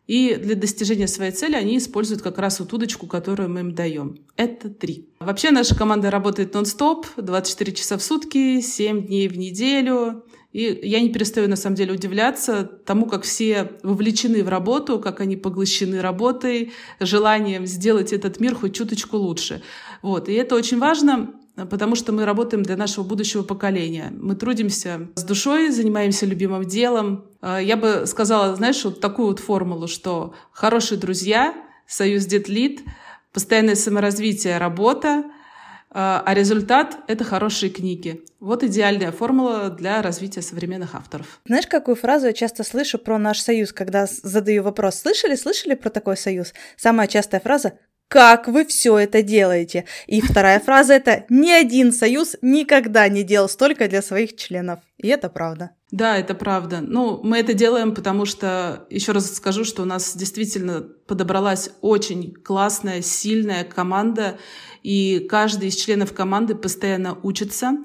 И 0.07 0.37
для 0.37 0.55
достижения 0.55 1.09
своей 1.09 1.33
цели 1.33 1.57
они 1.57 1.79
используют 1.79 2.23
как 2.23 2.39
раз 2.39 2.61
вот 2.61 2.73
удочку, 2.73 3.09
которую 3.09 3.51
мы 3.51 3.61
им 3.61 3.75
даем. 3.75 4.19
Это 4.37 4.71
три. 4.71 5.09
Вообще 5.19 5.51
наша 5.51 5.75
команда 5.75 6.13
работает 6.13 6.55
нон-стоп, 6.55 7.07
24 7.17 7.73
часа 7.73 7.99
в 7.99 8.03
сутки, 8.05 8.61
7 8.61 9.07
дней 9.07 9.27
в 9.27 9.37
неделю. 9.37 10.23
И 10.59 10.81
я 10.83 11.01
не 11.01 11.09
перестаю, 11.09 11.49
на 11.49 11.55
самом 11.55 11.77
деле, 11.77 11.93
удивляться 11.93 12.65
тому, 12.65 13.07
как 13.07 13.23
все 13.23 13.71
вовлечены 13.85 14.43
в 14.43 14.49
работу, 14.49 14.99
как 14.99 15.21
они 15.21 15.37
поглощены 15.37 16.01
работой, 16.03 16.73
желанием 16.99 17.65
сделать 17.65 18.13
этот 18.13 18.41
мир 18.41 18.57
хоть 18.57 18.75
чуточку 18.75 19.19
лучше. 19.19 19.63
Вот. 20.03 20.29
И 20.29 20.33
это 20.33 20.57
очень 20.57 20.81
важно, 20.81 21.31
потому 21.71 21.95
что 21.95 22.11
мы 22.11 22.25
работаем 22.25 22.65
для 22.65 22.77
нашего 22.77 23.05
будущего 23.05 23.45
поколения. 23.45 24.13
Мы 24.21 24.35
трудимся 24.35 25.07
с 25.15 25.23
душой, 25.23 25.71
занимаемся 25.71 26.27
любимым 26.27 26.65
делом. 26.65 27.27
А, 27.41 27.63
я 27.63 27.77
бы 27.77 28.03
сказала, 28.07 28.57
знаешь, 28.57 28.85
вот 28.85 28.99
такую 28.99 29.29
вот 29.29 29.39
формулу, 29.39 29.87
что 29.87 30.35
хорошие 30.51 30.99
друзья, 30.99 31.55
союз 31.87 32.27
Детлит, 32.27 32.81
постоянное 33.33 33.77
саморазвитие, 33.77 34.59
работа— 34.59 35.23
а, 36.01 36.23
а 36.25 36.33
результат— 36.33 36.97
это 37.09 37.25
хорошие 37.25 37.71
книги. 37.71 38.25
Вот 38.39 38.63
идеальная 38.63 39.11
формула 39.11 39.69
для 39.69 40.01
развития 40.01 40.43
современных 40.43 40.95
авторов. 40.95 41.41
Знаешь, 41.45 41.67
какую 41.67 41.97
фразу 41.97 42.27
я 42.27 42.33
часто 42.33 42.63
слышу 42.63 42.99
про 42.99 43.19
наш 43.19 43.41
союз, 43.41 43.73
когда 43.73 44.07
задаю 44.07 44.63
вопрос? 44.63 45.01
Слышали, 45.01 45.35
слышали 45.35 45.75
про 45.75 45.91
такой 45.91 46.17
союз? 46.17 46.55
Самая 46.77 47.09
частая 47.09 47.41
фраза 47.41 47.73
как 48.09 48.49
вы 48.49 48.65
все 48.65 48.99
это 48.99 49.23
делаете? 49.23 49.85
И 50.07 50.21
вторая 50.21 50.61
фраза 50.61 50.95
это 50.95 51.25
ни 51.29 51.51
один 51.51 51.93
союз 51.93 52.37
никогда 52.41 53.09
не 53.09 53.23
делал 53.23 53.49
столько 53.49 53.89
для 53.89 54.03
своих 54.03 54.37
членов. 54.37 54.81
И 54.97 55.09
это 55.09 55.29
правда. 55.29 55.71
Да, 55.91 56.19
это 56.19 56.35
правда. 56.35 56.81
Ну, 56.81 57.21
мы 57.23 57.39
это 57.39 57.55
делаем, 57.55 57.95
потому 57.95 58.27
что, 58.27 58.87
еще 58.91 59.13
раз 59.13 59.35
скажу, 59.35 59.65
что 59.65 59.83
у 59.83 59.87
нас 59.87 60.17
действительно 60.17 60.81
подобралась 61.07 61.71
очень 61.81 62.35
классная, 62.35 63.01
сильная 63.01 63.65
команда, 63.65 64.39
и 64.83 65.27
каждый 65.31 65.69
из 65.69 65.77
членов 65.77 66.13
команды 66.13 66.55
постоянно 66.55 67.19
учится. 67.23 67.79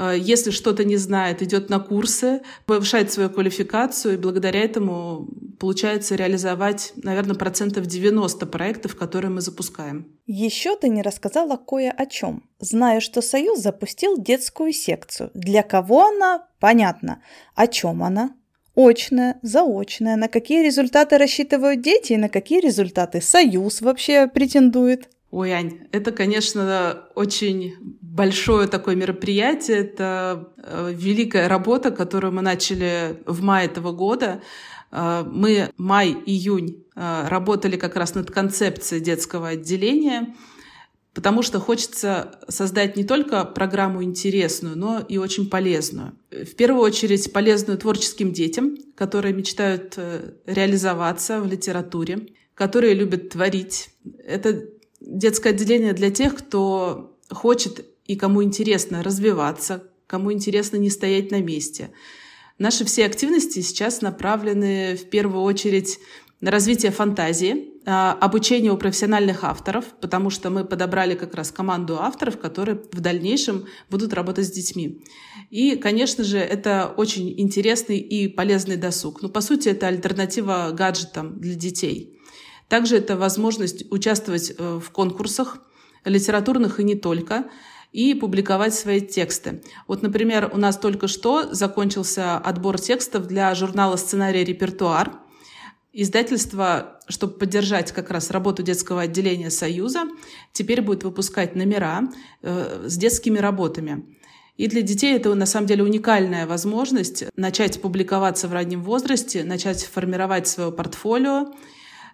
Э, 0.00 0.16
если 0.18 0.50
что-то 0.50 0.84
не 0.84 0.96
знает, 0.96 1.42
идет 1.42 1.68
на 1.68 1.78
курсы, 1.78 2.40
повышает 2.64 3.12
свою 3.12 3.28
квалификацию, 3.28 4.14
и 4.14 4.16
благодаря 4.16 4.60
этому 4.60 5.28
получается 5.58 6.14
реализовать, 6.14 6.92
наверное, 6.96 7.36
процентов 7.36 7.86
90 7.86 8.46
проектов, 8.46 8.96
которые 8.96 9.30
мы 9.30 9.42
запускаем. 9.42 10.06
Еще 10.26 10.74
ты 10.76 10.88
не 10.88 11.02
рассказала 11.02 11.56
кое 11.58 11.90
о 11.90 12.06
чем. 12.06 12.44
Знаю, 12.60 13.02
что 13.02 13.20
Союз 13.20 13.60
запустил 13.60 14.16
детскую 14.16 14.72
секцию. 14.72 15.30
Для 15.34 15.62
кого 15.62 16.06
она? 16.06 16.46
Понятно. 16.60 17.22
О 17.54 17.66
чем 17.66 18.02
она? 18.02 18.34
Очная, 18.74 19.38
заочная, 19.42 20.16
на 20.16 20.28
какие 20.28 20.64
результаты 20.64 21.18
рассчитывают 21.18 21.82
дети 21.82 22.14
и 22.14 22.16
на 22.16 22.30
какие 22.30 22.60
результаты 22.60 23.20
Союз 23.20 23.82
вообще 23.82 24.28
претендует? 24.28 25.10
Ой, 25.30 25.52
Ань, 25.52 25.86
это, 25.92 26.10
конечно, 26.10 27.04
очень 27.14 27.74
большое 28.10 28.66
такое 28.66 28.96
мероприятие. 28.96 29.78
Это 29.78 30.52
э, 30.56 30.92
великая 30.92 31.48
работа, 31.48 31.90
которую 31.90 32.32
мы 32.32 32.42
начали 32.42 33.22
в 33.24 33.42
мае 33.42 33.66
этого 33.66 33.92
года. 33.92 34.42
Э, 34.90 35.24
мы 35.24 35.70
май-июнь 35.76 36.84
э, 36.96 37.28
работали 37.28 37.76
как 37.76 37.96
раз 37.96 38.14
над 38.14 38.30
концепцией 38.30 39.00
детского 39.00 39.48
отделения, 39.48 40.34
потому 41.14 41.42
что 41.42 41.60
хочется 41.60 42.40
создать 42.48 42.96
не 42.96 43.04
только 43.04 43.44
программу 43.44 44.02
интересную, 44.02 44.76
но 44.76 44.98
и 44.98 45.16
очень 45.16 45.48
полезную. 45.48 46.12
В 46.30 46.56
первую 46.56 46.82
очередь 46.82 47.32
полезную 47.32 47.78
творческим 47.78 48.32
детям, 48.32 48.76
которые 48.96 49.34
мечтают 49.34 49.96
реализоваться 50.46 51.40
в 51.40 51.46
литературе, 51.46 52.26
которые 52.54 52.94
любят 52.94 53.30
творить. 53.30 53.90
Это 54.26 54.64
детское 55.00 55.50
отделение 55.50 55.92
для 55.92 56.10
тех, 56.10 56.36
кто 56.36 57.16
хочет 57.30 57.86
и 58.10 58.16
кому 58.16 58.42
интересно 58.42 59.04
развиваться, 59.04 59.84
кому 60.08 60.32
интересно 60.32 60.78
не 60.78 60.90
стоять 60.90 61.30
на 61.30 61.40
месте. 61.40 61.92
Наши 62.58 62.84
все 62.84 63.06
активности 63.06 63.60
сейчас 63.60 64.02
направлены 64.02 64.96
в 64.96 65.08
первую 65.10 65.44
очередь 65.44 66.00
на 66.40 66.50
развитие 66.50 66.90
фантазии, 66.90 67.68
а, 67.86 68.18
обучение 68.20 68.72
у 68.72 68.76
профессиональных 68.76 69.44
авторов, 69.44 69.84
потому 70.00 70.28
что 70.28 70.50
мы 70.50 70.64
подобрали 70.64 71.14
как 71.14 71.36
раз 71.36 71.52
команду 71.52 72.00
авторов, 72.00 72.40
которые 72.40 72.82
в 72.90 73.00
дальнейшем 73.00 73.66
будут 73.88 74.12
работать 74.12 74.48
с 74.48 74.50
детьми. 74.50 75.04
И, 75.50 75.76
конечно 75.76 76.24
же, 76.24 76.38
это 76.38 76.92
очень 76.96 77.40
интересный 77.40 77.98
и 77.98 78.26
полезный 78.26 78.76
досуг. 78.76 79.22
Ну, 79.22 79.28
по 79.28 79.40
сути, 79.40 79.68
это 79.68 79.86
альтернатива 79.86 80.72
гаджетам 80.72 81.38
для 81.38 81.54
детей. 81.54 82.18
Также 82.66 82.96
это 82.96 83.16
возможность 83.16 83.84
участвовать 83.92 84.50
э, 84.50 84.80
в 84.84 84.90
конкурсах 84.90 85.58
литературных 86.04 86.80
и 86.80 86.84
не 86.84 86.94
только, 86.94 87.50
и 87.92 88.14
публиковать 88.14 88.74
свои 88.74 89.00
тексты. 89.00 89.62
Вот, 89.86 90.02
например, 90.02 90.50
у 90.52 90.56
нас 90.56 90.78
только 90.78 91.08
что 91.08 91.52
закончился 91.52 92.36
отбор 92.36 92.80
текстов 92.80 93.26
для 93.26 93.54
журнала 93.54 93.96
«Сценарий 93.96 94.44
репертуар». 94.44 95.12
Издательство, 95.92 97.00
чтобы 97.08 97.34
поддержать 97.34 97.90
как 97.90 98.10
раз 98.10 98.30
работу 98.30 98.62
детского 98.62 99.02
отделения 99.02 99.50
Союза, 99.50 100.04
теперь 100.52 100.82
будет 100.82 101.02
выпускать 101.02 101.56
номера 101.56 102.02
э, 102.42 102.84
с 102.86 102.96
детскими 102.96 103.38
работами. 103.38 104.04
И 104.56 104.68
для 104.68 104.82
детей 104.82 105.16
это 105.16 105.34
на 105.34 105.46
самом 105.46 105.66
деле 105.66 105.82
уникальная 105.82 106.46
возможность 106.46 107.24
начать 107.34 107.80
публиковаться 107.80 108.46
в 108.46 108.52
раннем 108.52 108.82
возрасте, 108.84 109.42
начать 109.42 109.82
формировать 109.82 110.46
свое 110.46 110.70
портфолио 110.70 111.52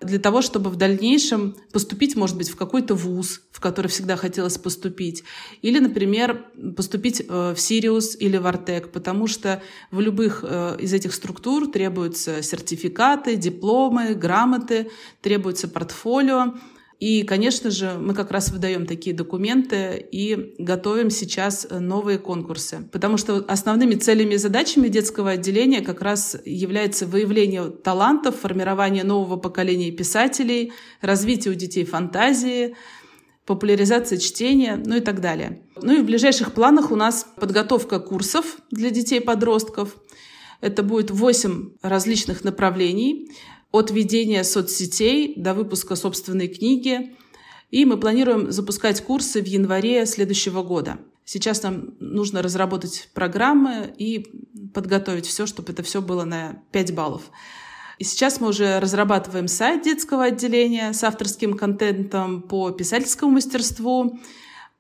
для 0.01 0.19
того, 0.19 0.43
чтобы 0.43 0.71
в 0.71 0.77
дальнейшем 0.77 1.57
поступить, 1.73 2.17
может 2.17 2.37
быть, 2.37 2.49
в 2.49 2.57
какой-то 2.57 2.95
вуз, 2.95 3.43
в 3.51 3.61
который 3.61 3.89
всегда 3.89 4.17
хотелось 4.17 4.59
поступить, 4.59 5.25
или, 5.63 5.79
например, 5.79 6.45
поступить 6.77 7.23
э, 7.27 7.55
в 7.55 7.61
Сириус 7.61 8.17
или 8.19 8.37
в 8.37 8.47
Артек, 8.47 8.93
потому 8.93 9.27
что 9.27 9.63
в 9.91 10.01
любых 10.01 10.45
э, 10.47 10.77
из 10.81 10.93
этих 10.93 11.15
структур 11.15 11.71
требуются 11.71 12.43
сертификаты, 12.43 13.37
дипломы, 13.37 14.15
грамоты, 14.15 14.91
требуется 15.21 15.69
портфолио, 15.69 16.55
И, 16.99 17.25
конечно 17.25 17.71
же, 17.71 17.99
мы 18.01 18.15
как 18.15 18.31
раз 18.31 18.51
выдаем 18.51 18.87
такие 18.87 19.15
документы 19.15 20.07
и 20.11 20.55
готовим 20.59 21.11
сейчас 21.11 21.67
новые 21.71 22.19
конкурсы. 22.19 22.89
Потому 22.91 23.19
что 23.19 23.45
основными 23.49 23.97
целями 23.97 24.35
и 24.35 24.39
задачами 24.39 24.89
детского 24.89 25.33
отделения 25.33 25.83
как 25.83 26.01
раз 26.01 26.37
является 26.47 27.07
выявление 27.07 27.69
талантов, 27.71 28.37
формирование 28.37 29.05
нового 29.05 29.37
поколения 29.37 29.91
писателей, 29.91 30.73
развитие 31.03 31.53
у 31.53 31.55
детей 31.55 31.85
фантазии, 31.85 32.77
популяризация 33.45 34.17
чтения, 34.17 34.81
ну 34.83 34.97
и 34.97 35.01
так 35.01 35.21
далее. 35.21 35.63
Ну 35.81 35.99
и 35.99 36.01
в 36.01 36.07
ближайших 36.07 36.55
планах 36.55 36.91
у 36.91 36.97
нас 36.97 37.27
подготовка 37.39 38.01
курсов 38.01 38.57
для 38.71 38.89
детей-подростков. 38.89 39.97
Это 40.63 40.83
будет 40.83 41.11
8 41.11 41.73
различных 41.83 42.43
направлений 42.43 43.31
от 43.73 43.91
ведения 43.91 44.45
соцсетей 44.45 45.35
до 45.37 45.55
выпуска 45.55 45.97
собственной 45.97 46.49
книги. 46.49 47.17
И 47.71 47.85
мы 47.85 47.99
планируем 47.99 48.53
запускать 48.53 49.03
курсы 49.03 49.43
в 49.43 49.47
январе 49.47 50.07
следующего 50.07 50.63
года. 50.63 50.99
Сейчас 51.25 51.63
нам 51.63 51.95
нужно 51.99 52.41
разработать 52.41 53.11
программы 53.13 53.93
и 53.99 54.25
подготовить 54.73 55.27
все, 55.27 55.47
чтобы 55.47 55.73
это 55.73 55.83
все 55.83 56.01
было 56.01 56.25
на 56.25 56.63
5 56.71 56.95
баллов. 56.95 57.23
И 57.99 58.05
сейчас 58.05 58.41
мы 58.41 58.49
уже 58.49 58.79
разрабатываем 58.79 59.49
сайт 59.49 59.83
детского 59.83 60.25
отделения 60.25 60.93
с 60.93 61.03
авторским 61.03 61.55
контентом 61.55 62.43
по 62.43 62.71
писательскому 62.71 63.33
мастерству, 63.33 64.21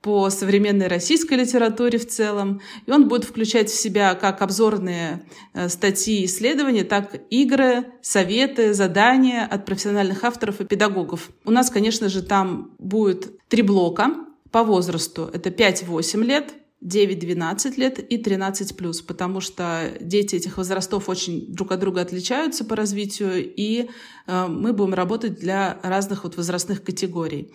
по 0.07 0.31
современной 0.31 0.87
российской 0.87 1.35
литературе 1.35 1.99
в 1.99 2.07
целом. 2.07 2.61
И 2.87 2.93
он 2.93 3.09
будет 3.09 3.25
включать 3.25 3.69
в 3.69 3.75
себя 3.75 4.15
как 4.15 4.41
обзорные 4.41 5.27
э, 5.53 5.69
статьи 5.69 6.21
и 6.21 6.27
исследования, 6.27 6.85
так 6.85 7.23
игры, 7.29 7.87
советы, 8.03 8.73
задания 8.73 9.45
от 9.45 9.67
профессиональных 9.67 10.23
авторов 10.23 10.61
и 10.61 10.65
педагогов. 10.65 11.31
У 11.45 11.51
нас, 11.51 11.71
конечно 11.71 12.09
же, 12.09 12.23
там 12.23 12.71
будет 12.79 13.37
три 13.49 13.63
блока 13.63 14.15
по 14.53 14.63
возрасту. 14.63 15.29
Это 15.35 15.51
5-8 15.51 16.23
лет, 16.23 16.55
9-12 16.85 17.75
лет 17.77 17.99
и 17.99 18.17
13 18.17 18.77
плюс, 18.77 19.03
потому 19.03 19.41
что 19.41 19.91
дети 20.01 20.37
этих 20.37 20.57
возрастов 20.57 21.09
очень 21.09 21.53
друг 21.53 21.73
от 21.73 21.81
друга 21.81 22.03
отличаются 22.03 22.65
по 22.65 22.77
развитию, 22.77 23.45
и 23.45 23.89
э, 24.29 24.47
мы 24.47 24.73
будем 24.73 24.95
работать 24.95 25.41
для 25.41 25.81
разных 25.83 26.23
вот 26.23 26.37
возрастных 26.37 26.85
категорий. 26.85 27.51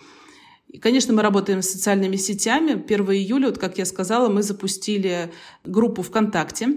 И, 0.72 0.78
конечно, 0.78 1.12
мы 1.12 1.20
работаем 1.22 1.60
с 1.60 1.68
социальными 1.68 2.16
сетями. 2.16 2.72
1 2.72 3.10
июля, 3.12 3.48
вот, 3.48 3.58
как 3.58 3.76
я 3.76 3.84
сказала, 3.84 4.30
мы 4.30 4.42
запустили 4.42 5.30
группу 5.64 6.02
ВКонтакте. 6.02 6.68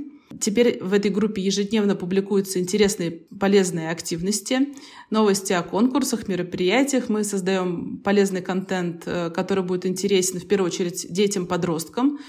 Теперь 0.42 0.84
в 0.84 0.92
этой 0.92 1.12
группе 1.12 1.42
ежедневно 1.42 1.96
публикуются 1.96 2.60
интересные, 2.60 3.12
полезные 3.12 3.90
активности, 3.90 4.74
новости 5.10 5.54
о 5.54 5.64
конкурсах, 5.64 6.28
мероприятиях. 6.28 7.08
Мы 7.08 7.24
создаем 7.24 8.02
полезный 8.04 8.42
контент, 8.42 9.04
э, 9.06 9.30
который 9.30 9.64
будет 9.64 9.86
интересен 9.86 10.42
в 10.42 10.48
первую 10.48 10.72
очередь 10.72 11.06
детям, 11.10 11.46
подросткам, 11.46 12.20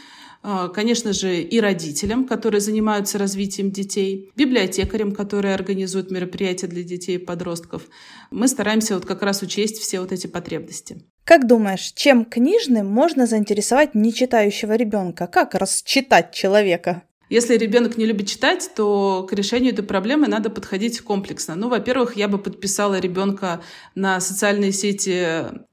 э, 0.44 0.68
конечно 0.73 1.12
же, 1.12 1.40
и 1.40 1.58
родителям, 1.58 2.28
которые 2.28 2.61
занимаются 2.61 3.18
развитием 3.18 3.73
детей, 3.73 4.30
библиотекарям, 4.37 5.11
которые 5.11 5.54
организуют 5.54 6.12
мероприятия 6.12 6.68
для 6.68 6.85
детей 6.85 7.16
и 7.16 7.25
подростков. 7.25 7.88
Мы 8.30 8.46
стараемся 8.46 8.94
вот 8.94 9.04
как 9.04 9.23
раз 9.23 9.42
учесть 9.42 9.78
все 9.78 10.00
вот 10.00 10.12
эти 10.12 10.28
потребности. 10.28 11.02
Как 11.26 11.49
думаешь, 11.49 11.90
чем 11.97 12.25
книжным 12.25 12.87
можно 12.87 13.26
заинтересовать 13.26 13.97
нечитающего 13.97 14.76
ребенка? 14.76 15.26
Как 15.26 15.56
расчитать 15.56 16.33
человека? 16.33 17.02
Если 17.28 17.56
ребенок 17.56 17.97
не 17.97 18.06
любит 18.06 18.28
читать, 18.28 18.71
то 18.76 19.26
к 19.28 19.33
решению 19.33 19.73
этой 19.73 19.85
проблемы 19.85 20.28
надо 20.28 20.50
подходить 20.50 21.00
комплексно. 21.00 21.56
Ну, 21.56 21.68
во-первых, 21.68 22.16
я 22.16 22.28
бы 22.28 22.38
подписала 22.38 23.00
ребенка 23.00 23.61
на 23.97 24.21
социальные 24.21 24.71
сети 24.71 25.26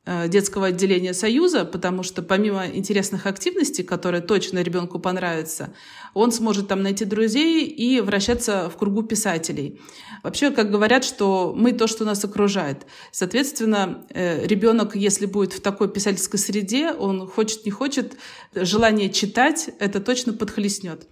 детского 0.06 0.68
отделения 0.68 1.14
Союза, 1.14 1.64
потому 1.64 2.04
что 2.04 2.22
помимо 2.22 2.68
интересных 2.68 3.26
активностей, 3.26 3.86
которые 3.86 4.22
точно 4.22 4.62
ребенку 4.62 5.00
понравятся, 5.00 5.74
он 6.14 6.34
сможет 6.34 6.68
там 6.68 6.84
найти 6.84 7.06
друзей 7.06 7.66
и 7.66 8.02
вращаться 8.02 8.70
в 8.70 8.78
кругу 8.78 9.04
писателей. 9.04 9.80
Вообще, 10.22 10.52
как 10.52 10.72
говорят, 10.72 11.06
что 11.06 11.54
мы 11.56 11.72
то, 11.72 11.88
что 11.88 12.04
нас 12.04 12.24
окружает. 12.26 12.86
Соответственно, 13.12 14.06
э, 14.10 14.46
ребенок, 14.46 14.96
если 14.96 15.26
будет 15.26 15.54
в 15.54 15.62
такой 15.62 15.90
писательской 15.90 16.40
среде, 16.40 16.92
он 16.92 17.26
хочет, 17.28 17.66
не 17.66 17.72
хочет, 17.72 18.18
желание 18.54 19.10
читать 19.10 19.70
это 19.80 20.02
точно 20.02 20.34
подхлестнет. 20.34 21.08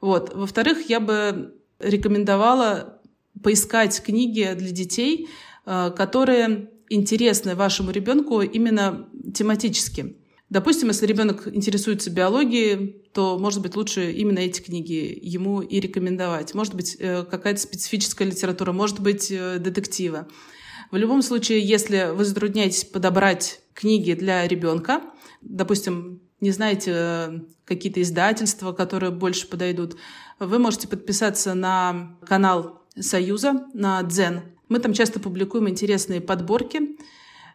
Вот. 0.00 0.34
Во-вторых, 0.34 0.88
я 0.88 1.00
бы 1.00 1.54
рекомендовала 1.78 3.00
поискать 3.42 4.02
книги 4.02 4.52
для 4.56 4.70
детей, 4.70 5.28
э, 5.66 5.92
которые 5.96 6.70
интересны 6.88 7.54
вашему 7.54 7.90
ребенку 7.90 8.40
именно 8.40 9.08
тематически. 9.34 10.16
Допустим, 10.50 10.88
если 10.88 11.06
ребенок 11.06 11.48
интересуется 11.48 12.10
биологией, 12.10 13.02
то, 13.12 13.38
может 13.38 13.62
быть, 13.62 13.76
лучше 13.76 14.12
именно 14.12 14.38
эти 14.38 14.60
книги 14.60 15.18
ему 15.20 15.62
и 15.62 15.80
рекомендовать. 15.80 16.54
Может 16.54 16.74
быть, 16.74 16.96
э, 16.98 17.24
какая-то 17.24 17.60
специфическая 17.60 18.28
литература, 18.28 18.72
может 18.72 19.00
быть, 19.00 19.30
э, 19.30 19.58
детективы. 19.58 20.26
В 20.90 20.96
любом 20.96 21.22
случае, 21.22 21.60
если 21.60 22.12
вы 22.14 22.24
затрудняетесь 22.24 22.84
подобрать 22.84 23.62
книги 23.72 24.12
для 24.12 24.46
ребенка, 24.46 25.02
допустим, 25.40 26.20
не 26.40 26.50
знаете 26.50 26.92
э, 26.94 27.40
какие-то 27.64 28.02
издательства, 28.02 28.72
которые 28.72 29.10
больше 29.10 29.48
подойдут, 29.48 29.96
вы 30.38 30.58
можете 30.58 30.88
подписаться 30.88 31.54
на 31.54 32.16
канал 32.26 32.82
Союза, 32.98 33.66
на 33.72 34.02
Дзен. 34.02 34.53
Мы 34.68 34.78
там 34.78 34.92
часто 34.92 35.20
публикуем 35.20 35.68
интересные 35.68 36.20
подборки. 36.20 36.96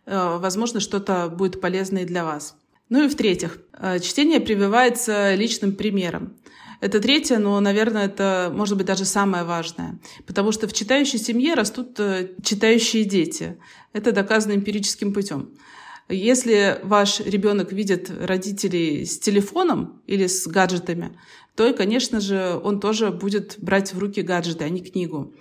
Э, 0.06 0.38
возможно, 0.40 0.80
что-то 0.80 1.30
будет 1.30 1.62
полезное 1.62 2.06
для 2.06 2.24
вас. 2.24 2.56
Ну 2.90 3.04
и 3.04 3.08
в-третьих, 3.08 3.60
э, 3.74 4.00
чтение 4.00 4.40
прививается 4.40 5.36
личным 5.36 5.74
примером. 5.74 6.36
Это 6.82 7.02
третье, 7.02 7.40
но, 7.40 7.60
наверное, 7.60 8.06
это, 8.06 8.52
может 8.56 8.78
быть, 8.78 8.88
даже 8.88 9.04
самое 9.04 9.44
важное. 9.44 10.00
Потому 10.26 10.52
что 10.52 10.68
в 10.68 10.74
читающей 10.74 11.20
семье 11.20 11.54
растут 11.54 12.00
читающие 12.42 13.04
дети. 13.04 13.58
Это 13.92 14.14
доказано 14.14 14.54
эмпирическим 14.54 15.14
путем. 15.14 15.50
Если 16.10 16.80
ваш 16.84 17.20
ребенок 17.20 17.72
видит 17.72 18.10
родителей 18.10 19.06
с 19.06 19.20
телефоном 19.20 20.02
или 20.08 20.26
с 20.26 20.48
гаджетами, 20.48 21.16
то, 21.56 21.72
конечно 21.74 22.20
же, 22.20 22.60
он 22.64 22.80
тоже 22.80 23.12
будет 23.12 23.56
брать 23.60 23.94
в 23.94 24.00
руки 24.00 24.22
гаджеты, 24.24 24.64
а 24.64 24.70
не 24.70 24.82
книгу. 24.82 25.34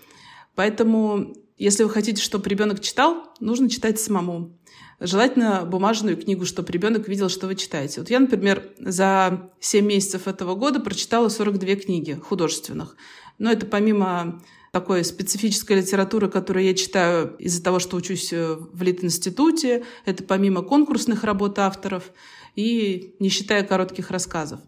Поэтому, 0.54 1.34
если 1.58 1.82
вы 1.82 1.90
хотите, 1.90 2.22
чтобы 2.22 2.48
ребенок 2.48 2.80
читал, 2.80 3.34
нужно 3.40 3.68
читать 3.68 4.00
самому. 4.00 4.56
Желательно 5.00 5.64
бумажную 5.64 6.16
книгу, 6.16 6.44
чтобы 6.44 6.72
ребенок 6.72 7.08
видел, 7.08 7.28
что 7.28 7.46
вы 7.46 7.54
читаете. 7.54 8.00
Вот 8.00 8.10
я, 8.10 8.18
например, 8.18 8.70
за 8.78 9.50
7 9.60 9.84
месяцев 9.84 10.26
этого 10.26 10.54
года 10.54 10.80
прочитала 10.80 11.28
42 11.28 11.76
книги 11.76 12.12
художественных. 12.14 12.96
Но 13.38 13.50
это 13.50 13.66
помимо 13.66 14.42
такой 14.72 15.04
специфической 15.04 15.78
литературы, 15.78 16.28
которую 16.28 16.64
я 16.64 16.74
читаю 16.74 17.36
из-за 17.38 17.62
того, 17.62 17.78
что 17.78 17.96
учусь 17.96 18.32
э, 18.32 18.56
в 18.56 18.82
Литинституте. 18.82 19.84
Это 20.04 20.24
помимо 20.24 20.62
конкурсных 20.62 21.24
работ 21.24 21.58
авторов 21.58 22.12
и 22.54 23.14
не 23.18 23.28
считая 23.28 23.62
коротких 23.64 24.10
рассказов. 24.10 24.60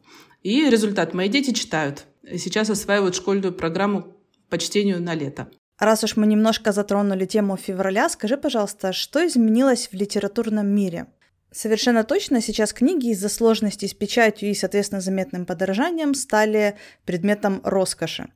И 0.43 0.69
результат. 0.71 1.13
Мои 1.13 1.29
дети 1.29 1.53
читают. 1.53 2.07
Сейчас 2.39 2.71
осваивают 2.71 3.15
школьную 3.15 3.53
программу 3.53 4.17
по 4.49 4.59
чтению 4.59 5.03
на 5.03 5.15
лето. 5.15 5.51
Раз 5.81 6.05
уж 6.05 6.17
мы 6.17 6.27
немножко 6.27 6.73
затронули 6.73 7.25
тему 7.25 7.57
февраля, 7.57 8.11
скажи, 8.11 8.37
пожалуйста, 8.37 8.93
что 8.93 9.27
изменилось 9.27 9.89
в 9.91 9.95
литературном 9.95 10.69
мире? 10.69 11.07
Совершенно 11.53 12.05
точно 12.05 12.43
сейчас 12.43 12.75
книги 12.75 13.09
из-за 13.09 13.31
сложностей 13.31 13.89
с 13.89 13.95
печатью 13.95 14.51
и, 14.51 14.55
соответственно, 14.55 15.01
заметным 15.01 15.47
подорожанием 15.47 16.13
стали 16.13 16.77
предметом 17.07 17.63
роскоши. 17.65 18.29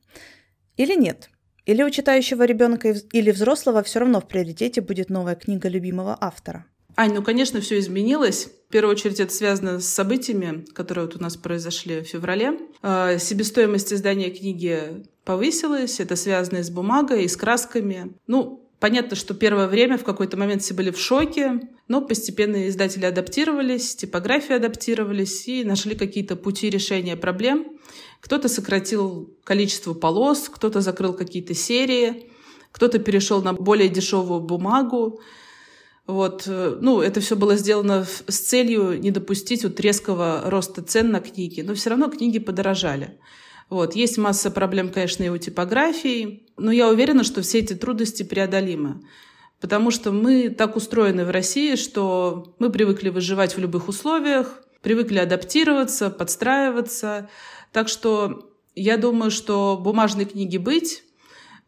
Или 0.75 0.95
нет? 0.95 1.29
Или 1.67 1.83
у 1.83 1.89
читающего 1.91 2.43
ребенка 2.43 2.89
или 2.89 3.29
взрослого 3.29 3.83
все 3.83 3.99
равно 3.99 4.21
в 4.21 4.27
приоритете 4.27 4.81
будет 4.81 5.11
новая 5.11 5.35
книга 5.35 5.69
любимого 5.69 6.17
автора? 6.19 6.65
Ань, 6.97 7.13
ну, 7.13 7.21
конечно, 7.21 7.61
все 7.61 7.77
изменилось. 7.77 8.47
В 8.69 8.71
первую 8.71 8.93
очередь 8.93 9.19
это 9.19 9.31
связано 9.31 9.79
с 9.79 9.87
событиями, 9.87 10.65
которые 10.73 11.05
вот 11.05 11.15
у 11.15 11.19
нас 11.19 11.37
произошли 11.37 12.01
в 12.01 12.05
феврале. 12.05 12.57
Э, 12.81 13.19
себестоимость 13.19 13.93
издания 13.93 14.31
книги 14.31 15.05
повысилась. 15.25 15.99
Это 15.99 16.15
связано 16.15 16.59
и 16.59 16.63
с 16.63 16.69
бумагой, 16.69 17.25
и 17.25 17.27
с 17.27 17.35
красками. 17.35 18.13
Ну, 18.27 18.65
Понятно, 18.79 19.15
что 19.15 19.33
первое 19.33 19.67
время 19.67 19.97
в 19.97 20.03
какой-то 20.03 20.37
момент 20.37 20.61
все 20.61 20.73
были 20.73 20.91
в 20.91 20.99
шоке, 20.99 21.61
но 21.87 22.01
постепенно 22.01 22.67
издатели 22.67 23.05
адаптировались, 23.05 23.95
типографии 23.95 24.53
адаптировались 24.53 25.47
и 25.47 25.63
нашли 25.63 25.95
какие-то 25.95 26.35
пути 26.35 26.69
решения 26.69 27.15
проблем. 27.15 27.79
Кто-то 28.19 28.49
сократил 28.49 29.33
количество 29.43 29.93
полос, 29.93 30.49
кто-то 30.49 30.81
закрыл 30.81 31.13
какие-то 31.13 31.53
серии, 31.53 32.29
кто-то 32.71 32.99
перешел 32.99 33.41
на 33.41 33.53
более 33.53 33.87
дешевую 33.87 34.41
бумагу. 34.41 35.21
Вот, 36.05 36.43
э, 36.45 36.77
ну, 36.81 37.01
это 37.01 37.21
все 37.21 37.35
было 37.35 37.55
сделано 37.55 38.05
с 38.05 38.39
целью 38.39 38.99
не 38.99 39.09
допустить 39.09 39.63
вот 39.63 39.79
резкого 39.79 40.43
роста 40.45 40.83
цен 40.83 41.09
на 41.11 41.21
книги, 41.21 41.61
но 41.61 41.73
все 41.73 41.91
равно 41.91 42.09
книги 42.09 42.39
подорожали. 42.39 43.17
Вот. 43.69 43.95
Есть 43.95 44.17
масса 44.17 44.51
проблем, 44.51 44.89
конечно, 44.89 45.23
и 45.23 45.29
у 45.29 45.37
типографии, 45.37 46.43
но 46.57 46.71
я 46.71 46.89
уверена, 46.89 47.23
что 47.23 47.41
все 47.41 47.59
эти 47.59 47.73
трудности 47.73 48.23
преодолимы. 48.23 49.01
Потому 49.59 49.89
что 49.91 50.11
мы 50.11 50.49
так 50.49 50.75
устроены 50.75 51.25
в 51.25 51.31
России, 51.31 51.75
что 51.75 52.55
мы 52.59 52.69
привыкли 52.69 53.09
выживать 53.09 53.55
в 53.55 53.59
любых 53.59 53.87
условиях, 53.87 54.61
привыкли 54.81 55.17
адаптироваться, 55.17 56.09
подстраиваться. 56.09 57.29
Так 57.71 57.87
что 57.87 58.51
я 58.75 58.97
думаю, 58.97 59.31
что 59.31 59.79
бумажные 59.81 60.25
книги 60.25 60.57
быть, 60.57 61.03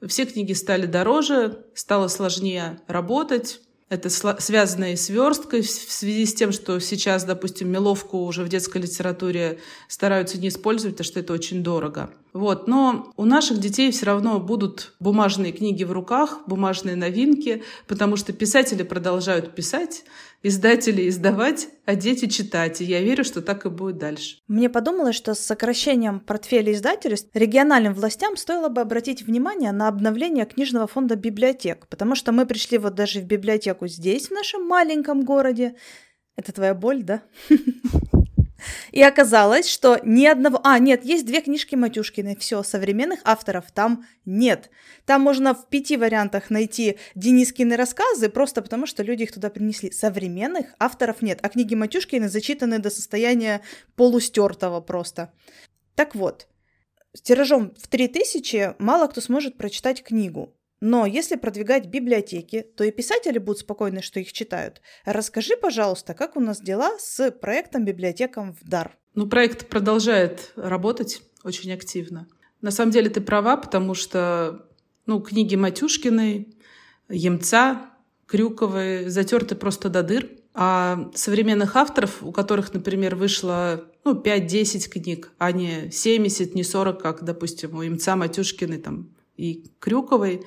все 0.06 0.26
книги 0.26 0.54
стали 0.54 0.86
дороже, 0.86 1.66
стало 1.74 2.08
сложнее 2.08 2.80
работать. 2.88 3.62
Это 3.90 4.10
связано 4.10 4.92
и 4.92 4.98
с 4.98 5.08
версткой 5.08 5.62
в 5.62 5.70
связи 5.70 6.26
с 6.26 6.34
тем, 6.34 6.52
что 6.52 6.78
сейчас, 6.80 7.24
допустим, 7.24 7.70
меловку 7.72 8.26
уже 8.26 8.44
в 8.44 8.50
детской 8.50 8.82
литературе 8.82 9.60
стараются 9.88 10.38
не 10.38 10.50
использовать, 10.50 10.98
потому 10.98 11.06
что 11.10 11.20
это 11.22 11.32
очень 11.32 11.64
дорого. 11.64 12.10
Вот. 12.34 12.68
Но 12.68 13.14
у 13.16 13.24
наших 13.24 13.60
детей 13.60 13.92
все 13.92 14.08
равно 14.08 14.40
будут 14.42 14.94
бумажные 15.00 15.54
книги 15.54 15.86
в 15.86 15.94
руках, 15.94 16.42
бумажные 16.48 16.98
новинки, 16.98 17.64
потому 17.88 18.18
что 18.18 18.34
писатели 18.34 18.84
продолжают 18.84 19.56
писать, 19.56 20.04
издатели 20.44 21.10
издавать, 21.10 21.70
а 21.86 21.96
дети 21.96 22.28
читать. 22.28 22.82
И 22.82 22.86
я 22.86 23.02
верю, 23.02 23.24
что 23.24 23.42
так 23.42 23.66
и 23.66 23.70
будет 23.70 23.98
дальше. 23.98 24.38
Мне 24.48 24.70
подумалось, 24.70 25.16
что 25.16 25.34
с 25.34 25.40
сокращением 25.40 26.20
портфеля 26.20 26.74
издательств 26.74 27.30
региональным 27.34 27.94
властям 27.94 28.38
стоило 28.38 28.70
бы 28.70 28.82
обратить 28.82 29.24
внимание 29.24 29.72
на 29.72 29.88
обновление 29.88 30.46
книжного 30.46 30.88
фонда 30.88 31.16
библиотек, 31.16 31.88
потому 31.88 32.16
что 32.16 32.32
мы 32.32 32.46
пришли 32.46 32.78
вот 32.78 32.96
даже 32.96 33.20
в 33.20 33.26
библиотеку 33.26 33.88
здесь, 33.88 34.28
в 34.28 34.32
нашем 34.32 34.66
маленьком 34.66 35.24
городе. 35.24 35.76
Это 36.36 36.52
твоя 36.52 36.74
боль, 36.74 37.04
да? 37.04 37.24
И 38.92 39.02
оказалось, 39.02 39.70
что 39.70 40.00
ни 40.04 40.26
одного... 40.26 40.60
А, 40.64 40.80
нет, 40.80 41.06
есть 41.06 41.26
две 41.26 41.42
книжки 41.42 41.76
Матюшкины. 41.76 42.36
Все, 42.36 42.64
современных 42.64 43.20
авторов 43.24 43.72
там 43.72 44.06
нет. 44.26 44.70
Там 45.06 45.22
можно 45.22 45.54
в 45.54 45.68
пяти 45.70 45.98
вариантах 45.98 46.50
найти 46.50 46.98
Денискины 47.16 47.76
рассказы, 47.76 48.30
просто 48.30 48.62
потому 48.62 48.86
что 48.86 49.04
люди 49.04 49.24
их 49.24 49.32
туда 49.32 49.50
принесли. 49.50 49.92
Современных 49.92 50.68
авторов 50.80 51.22
нет. 51.22 51.40
А 51.42 51.50
книги 51.50 51.76
Матюшкины 51.76 52.30
зачитаны 52.30 52.80
до 52.80 52.90
состояния 52.90 53.62
полустертого 53.96 54.82
просто. 54.82 55.34
Так 55.96 56.16
вот, 56.16 56.48
с 57.14 57.22
тиражом 57.22 57.74
в 57.80 57.88
3000 57.88 58.76
мало 58.80 59.08
кто 59.08 59.22
сможет 59.22 59.58
прочитать 59.58 60.04
книгу. 60.04 60.57
Но 60.80 61.06
если 61.06 61.36
продвигать 61.36 61.88
библиотеки, 61.88 62.66
то 62.76 62.84
и 62.84 62.92
писатели 62.92 63.40
будут 63.40 63.60
спокойны, 63.60 64.02
что 64.02 64.20
их 64.20 64.32
читают. 64.32 64.82
Расскажи, 65.06 65.58
пожалуйста, 65.58 66.14
как 66.14 66.36
у 66.36 66.40
нас 66.40 66.62
дела 66.62 66.98
с 67.00 67.32
проектом 67.32 67.84
«Библиотекам 67.84 68.54
в 68.54 68.68
дар»? 68.68 68.96
Ну, 69.16 69.28
проект 69.28 69.68
продолжает 69.68 70.52
работать 70.56 71.24
очень 71.44 71.74
активно. 71.74 72.28
На 72.62 72.70
самом 72.72 72.92
деле 72.92 73.10
ты 73.10 73.22
права, 73.22 73.58
потому 73.58 73.96
что 73.96 74.68
ну, 75.08 75.20
книги 75.22 75.56
Матюшкиной, 75.56 76.56
Емца, 77.10 77.90
Крюковой 78.28 79.10
затерты 79.10 79.56
просто 79.56 79.90
до 79.90 80.04
дыр. 80.04 80.30
А 80.54 81.12
современных 81.14 81.76
авторов, 81.76 82.24
у 82.24 82.32
которых, 82.32 82.74
например, 82.74 83.16
вышло 83.16 83.86
ну, 84.04 84.20
5-10 84.20 84.90
книг, 84.90 85.32
а 85.38 85.52
не 85.52 85.92
70, 85.92 86.56
не 86.56 86.64
40, 86.64 87.00
как, 87.00 87.24
допустим, 87.24 87.78
у 87.78 87.84
Емца, 87.84 88.16
Матюшкиной 88.16 88.80
там, 88.80 89.10
и 89.38 89.72
Крюковой, 89.80 90.42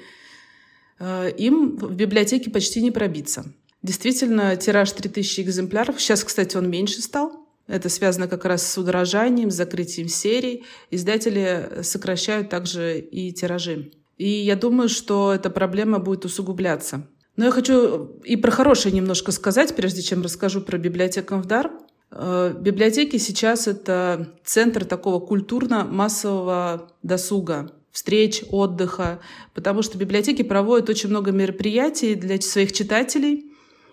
Э, 1.00 1.30
им 1.36 1.76
в 1.76 1.94
библиотеке 1.94 2.50
почти 2.50 2.82
не 2.82 2.90
пробиться. 2.90 3.46
Действительно, 3.82 4.54
тираж 4.56 4.92
3000 4.92 5.40
экземпляров. 5.40 6.00
Сейчас, 6.00 6.22
кстати, 6.22 6.56
он 6.56 6.68
меньше 6.68 7.00
стал. 7.00 7.46
Это 7.66 7.88
связано 7.88 8.28
как 8.28 8.44
раз 8.44 8.66
с 8.66 8.76
удорожанием, 8.76 9.50
с 9.50 9.54
закрытием 9.54 10.08
серий. 10.08 10.64
Издатели 10.90 11.80
сокращают 11.82 12.50
также 12.50 12.98
и 12.98 13.32
тиражи. 13.32 13.92
И 14.18 14.28
я 14.28 14.54
думаю, 14.54 14.90
что 14.90 15.32
эта 15.32 15.48
проблема 15.48 15.98
будет 15.98 16.26
усугубляться. 16.26 17.08
Но 17.36 17.46
я 17.46 17.50
хочу 17.50 18.18
и 18.24 18.36
про 18.36 18.50
хорошее 18.50 18.94
немножко 18.94 19.32
сказать, 19.32 19.74
прежде 19.74 20.02
чем 20.02 20.22
расскажу 20.22 20.60
про 20.60 20.76
библиотеку 20.76 21.36
в 21.36 21.46
дар. 21.46 21.70
Э, 22.10 22.52
библиотеки 22.60 23.16
сейчас 23.16 23.66
это 23.66 24.34
центр 24.44 24.84
такого 24.84 25.20
культурно-массового 25.20 26.90
досуга 27.02 27.72
встреч, 27.92 28.44
отдыха, 28.50 29.20
потому 29.54 29.82
что 29.82 29.98
библиотеки 29.98 30.42
проводят 30.42 30.88
очень 30.88 31.10
много 31.10 31.32
мероприятий 31.32 32.14
для 32.14 32.40
своих 32.40 32.72
читателей. 32.72 33.52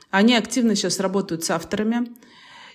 Они 0.09 0.35
активно 0.35 0.75
сейчас 0.75 0.99
работают 0.99 1.43
с 1.43 1.49
авторами. 1.49 2.07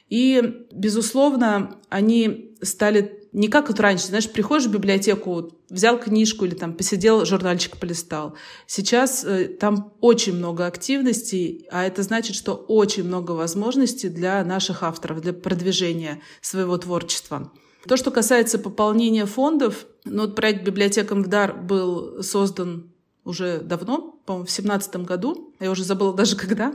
И, 0.08 0.66
безусловно, 0.70 1.78
они 1.88 2.54
стали 2.60 3.22
не 3.32 3.48
как 3.48 3.68
вот 3.68 3.80
раньше, 3.80 4.08
знаешь, 4.08 4.30
приходишь 4.30 4.66
в 4.66 4.72
библиотеку, 4.72 5.52
взял 5.70 5.98
книжку 5.98 6.44
или 6.44 6.54
там 6.54 6.74
посидел, 6.74 7.24
журнальчик 7.24 7.78
полистал. 7.78 8.36
Сейчас 8.66 9.24
э, 9.24 9.46
там 9.48 9.94
очень 10.00 10.34
много 10.34 10.66
активностей, 10.66 11.66
а 11.70 11.84
это 11.84 12.02
значит, 12.02 12.36
что 12.36 12.54
очень 12.54 13.04
много 13.04 13.32
возможностей 13.32 14.10
для 14.10 14.44
наших 14.44 14.82
авторов, 14.82 15.22
для 15.22 15.32
продвижения 15.32 16.20
своего 16.42 16.76
творчества. 16.76 17.50
То, 17.86 17.96
что 17.96 18.10
касается 18.10 18.58
пополнения 18.58 19.26
фондов, 19.26 19.86
ну, 20.04 20.22
вот 20.22 20.36
проект 20.36 20.64
«Библиотекам 20.64 21.22
в 21.22 21.28
дар» 21.28 21.56
был 21.56 22.22
создан 22.22 22.92
уже 23.24 23.60
давно, 23.60 24.20
по-моему, 24.24 24.46
в 24.46 24.50
семнадцатом 24.50 25.04
году. 25.04 25.54
Я 25.60 25.70
уже 25.70 25.84
забыла 25.84 26.14
даже 26.14 26.36
когда. 26.36 26.74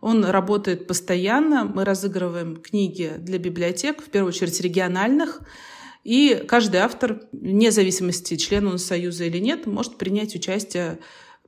Он 0.00 0.24
работает 0.24 0.86
постоянно. 0.86 1.64
Мы 1.64 1.84
разыгрываем 1.84 2.56
книги 2.56 3.12
для 3.18 3.38
библиотек, 3.38 4.02
в 4.02 4.10
первую 4.10 4.30
очередь 4.30 4.60
региональных. 4.60 5.40
И 6.04 6.44
каждый 6.46 6.78
автор, 6.78 7.22
вне 7.32 7.70
зависимости, 7.70 8.36
член 8.36 8.66
он 8.66 8.78
Союза 8.78 9.24
или 9.24 9.38
нет, 9.38 9.66
может 9.66 9.96
принять 9.96 10.34
участие, 10.34 10.98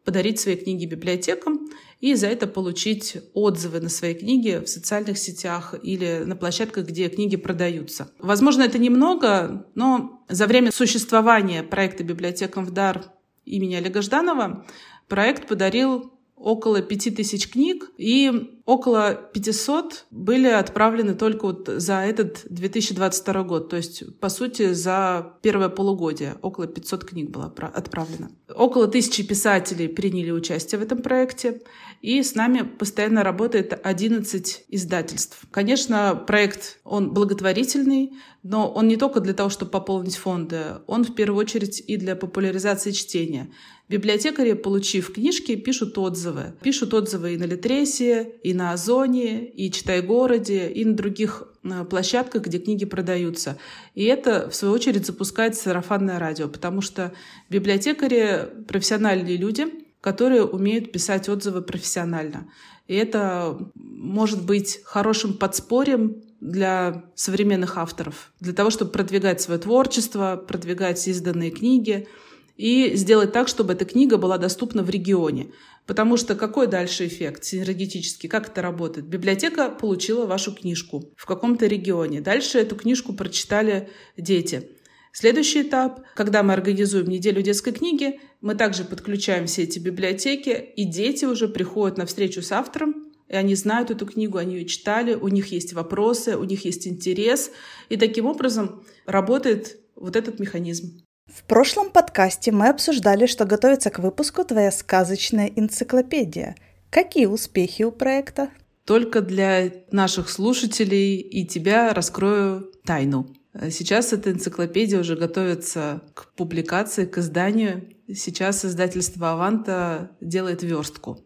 подарить 0.04 0.40
свои 0.40 0.56
книги 0.56 0.86
библиотекам 0.86 1.68
и 2.00 2.14
за 2.14 2.26
это 2.26 2.46
получить 2.46 3.16
отзывы 3.32 3.80
на 3.80 3.88
свои 3.88 4.14
книги 4.14 4.62
в 4.64 4.68
социальных 4.68 5.18
сетях 5.18 5.74
или 5.82 6.22
на 6.24 6.36
площадках, 6.36 6.86
где 6.86 7.08
книги 7.08 7.36
продаются. 7.36 8.10
Возможно, 8.18 8.62
это 8.62 8.78
немного, 8.78 9.66
но 9.74 10.22
за 10.28 10.46
время 10.46 10.72
существования 10.72 11.62
проекта 11.62 12.04
«Библиотекам 12.04 12.64
в 12.64 12.70
дар» 12.70 13.12
имени 13.44 13.76
Олега 13.76 14.02
Жданова 14.02 14.66
проект 15.08 15.48
подарил 15.48 16.12
около 16.36 16.82
пяти 16.82 17.10
тысяч 17.10 17.50
книг, 17.50 17.90
и 17.96 18.52
около 18.66 19.14
500 19.14 20.06
были 20.10 20.48
отправлены 20.48 21.14
только 21.14 21.46
вот 21.46 21.68
за 21.68 22.00
этот 22.00 22.42
2022 22.50 23.42
год. 23.44 23.68
То 23.68 23.76
есть, 23.76 24.18
по 24.20 24.28
сути, 24.28 24.72
за 24.72 25.34
первое 25.42 25.68
полугодие 25.68 26.36
около 26.42 26.66
500 26.66 27.04
книг 27.04 27.30
было 27.30 27.46
отправлено. 27.46 28.30
Около 28.54 28.86
тысячи 28.86 29.26
писателей 29.26 29.88
приняли 29.88 30.30
участие 30.30 30.78
в 30.78 30.82
этом 30.82 31.00
проекте, 31.02 31.62
и 32.02 32.22
с 32.22 32.34
нами 32.34 32.62
постоянно 32.62 33.22
работает 33.24 33.78
11 33.82 34.66
издательств. 34.68 35.40
Конечно, 35.50 36.14
проект, 36.26 36.78
он 36.84 37.14
благотворительный, 37.14 38.12
но 38.42 38.70
он 38.70 38.86
не 38.86 38.96
только 38.96 39.20
для 39.20 39.32
того, 39.32 39.48
чтобы 39.48 39.70
пополнить 39.70 40.16
фонды, 40.16 40.76
он 40.86 41.04
в 41.04 41.14
первую 41.14 41.40
очередь 41.40 41.82
и 41.86 41.96
для 41.96 42.14
популяризации 42.14 42.92
чтения. 42.92 43.50
Библиотекари, 43.88 44.54
получив 44.54 45.12
книжки, 45.12 45.54
пишут 45.54 45.96
отзывы. 45.96 46.54
Пишут 46.60 46.92
отзывы 46.92 47.34
и 47.34 47.36
на 47.36 47.44
Литресе, 47.44 48.32
и 48.42 48.52
на 48.52 48.72
Озоне, 48.72 49.46
и 49.48 49.70
Читай-городе, 49.70 50.68
и 50.70 50.84
на 50.84 50.94
других 50.94 51.44
э, 51.62 51.84
площадках, 51.84 52.42
где 52.42 52.58
книги 52.58 52.84
продаются. 52.84 53.58
И 53.94 54.04
это, 54.04 54.50
в 54.50 54.56
свою 54.56 54.74
очередь, 54.74 55.06
запускает 55.06 55.54
сарафанное 55.54 56.18
радио, 56.18 56.48
потому 56.48 56.80
что 56.80 57.12
библиотекари— 57.48 58.48
профессиональные 58.66 59.36
люди, 59.36 59.66
которые 60.00 60.44
умеют 60.44 60.90
писать 60.90 61.28
отзывы 61.28 61.62
профессионально. 61.62 62.50
И 62.88 62.94
это 62.96 63.56
может 63.76 64.44
быть 64.44 64.80
хорошим 64.84 65.34
подспорьем 65.34 66.22
для 66.40 67.04
современных 67.14 67.78
авторов, 67.78 68.32
для 68.40 68.52
того, 68.52 68.70
чтобы 68.70 68.90
продвигать 68.90 69.40
свое 69.40 69.60
творчество, 69.60 70.44
продвигать 70.44 71.06
изданные 71.06 71.52
книги— 71.52 72.08
и 72.56 72.94
сделать 72.94 73.32
так, 73.32 73.48
чтобы 73.48 73.74
эта 73.74 73.84
книга 73.84 74.16
была 74.16 74.38
доступна 74.38 74.82
в 74.82 74.90
регионе. 74.90 75.52
Потому 75.86 76.16
что 76.16 76.34
какой 76.34 76.66
дальше 76.66 77.06
эффект 77.06 77.44
синергетический? 77.44 78.28
Как 78.28 78.48
это 78.48 78.62
работает? 78.62 79.06
Библиотека 79.06 79.70
получила 79.70 80.26
вашу 80.26 80.54
книжку 80.54 81.12
в 81.16 81.26
каком-то 81.26 81.66
регионе. 81.66 82.20
Дальше 82.20 82.58
эту 82.58 82.74
книжку 82.74 83.12
прочитали 83.12 83.88
дети. 84.16 84.70
Следующий 85.12 85.62
этап, 85.62 86.02
когда 86.14 86.42
мы 86.42 86.52
организуем 86.52 87.06
неделю 87.06 87.40
детской 87.40 87.72
книги, 87.72 88.20
мы 88.42 88.54
также 88.54 88.84
подключаем 88.84 89.46
все 89.46 89.62
эти 89.62 89.78
библиотеки, 89.78 90.50
и 90.50 90.84
дети 90.84 91.24
уже 91.24 91.48
приходят 91.48 91.96
на 91.96 92.04
встречу 92.04 92.42
с 92.42 92.52
автором, 92.52 93.12
и 93.28 93.34
они 93.34 93.54
знают 93.54 93.90
эту 93.90 94.04
книгу, 94.04 94.36
они 94.36 94.56
ее 94.56 94.66
читали, 94.66 95.14
у 95.14 95.28
них 95.28 95.52
есть 95.52 95.72
вопросы, 95.72 96.36
у 96.36 96.44
них 96.44 96.66
есть 96.66 96.86
интерес, 96.86 97.50
и 97.88 97.96
таким 97.96 98.26
образом 98.26 98.84
работает 99.06 99.78
вот 99.94 100.16
этот 100.16 100.38
механизм. 100.38 101.05
В 101.26 101.42
прошлом 101.42 101.90
подкасте 101.90 102.52
мы 102.52 102.68
обсуждали, 102.68 103.26
что 103.26 103.44
готовится 103.44 103.90
к 103.90 103.98
выпуску 103.98 104.44
твоя 104.44 104.70
сказочная 104.70 105.46
энциклопедия. 105.54 106.56
Какие 106.90 107.26
успехи 107.26 107.82
у 107.82 107.90
проекта? 107.90 108.50
Только 108.84 109.20
для 109.20 109.72
наших 109.90 110.28
слушателей 110.28 111.16
и 111.18 111.44
тебя 111.44 111.92
раскрою 111.92 112.72
тайну. 112.84 113.28
Сейчас 113.70 114.12
эта 114.12 114.30
энциклопедия 114.30 115.00
уже 115.00 115.16
готовится 115.16 116.02
к 116.14 116.32
публикации, 116.34 117.06
к 117.06 117.18
изданию. 117.18 117.92
Сейчас 118.12 118.64
издательство 118.64 119.32
«Аванта» 119.32 120.12
делает 120.20 120.62
верстку. 120.62 121.24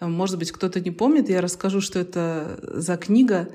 Может 0.00 0.38
быть, 0.38 0.52
кто-то 0.52 0.80
не 0.80 0.90
помнит, 0.90 1.28
я 1.28 1.40
расскажу, 1.40 1.80
что 1.80 1.98
это 1.98 2.60
за 2.62 2.96
книга 2.96 3.48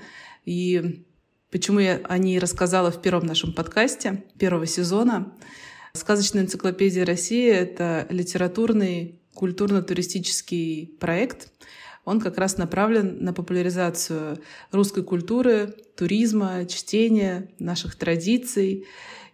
и 0.45 1.05
почему 1.51 1.79
я 1.79 2.01
о 2.03 2.17
ней 2.17 2.39
рассказала 2.39 2.91
в 2.91 3.01
первом 3.01 3.25
нашем 3.25 3.53
подкасте 3.53 4.23
первого 4.39 4.65
сезона. 4.65 5.33
Сказочная 5.95 6.43
энциклопедия 6.43 7.05
России— 7.05 7.49
это 7.49 8.05
литературный 8.09 9.21
культурно-туристический 9.33 10.93
проект. 10.99 11.47
Он 12.03 12.19
как 12.19 12.37
раз 12.37 12.57
направлен 12.57 13.23
на 13.23 13.31
популяризацию 13.31 14.39
русской 14.71 15.03
культуры, 15.03 15.73
туризма, 15.95 16.65
чтения, 16.65 17.49
наших 17.59 17.95
традиций. 17.95 18.85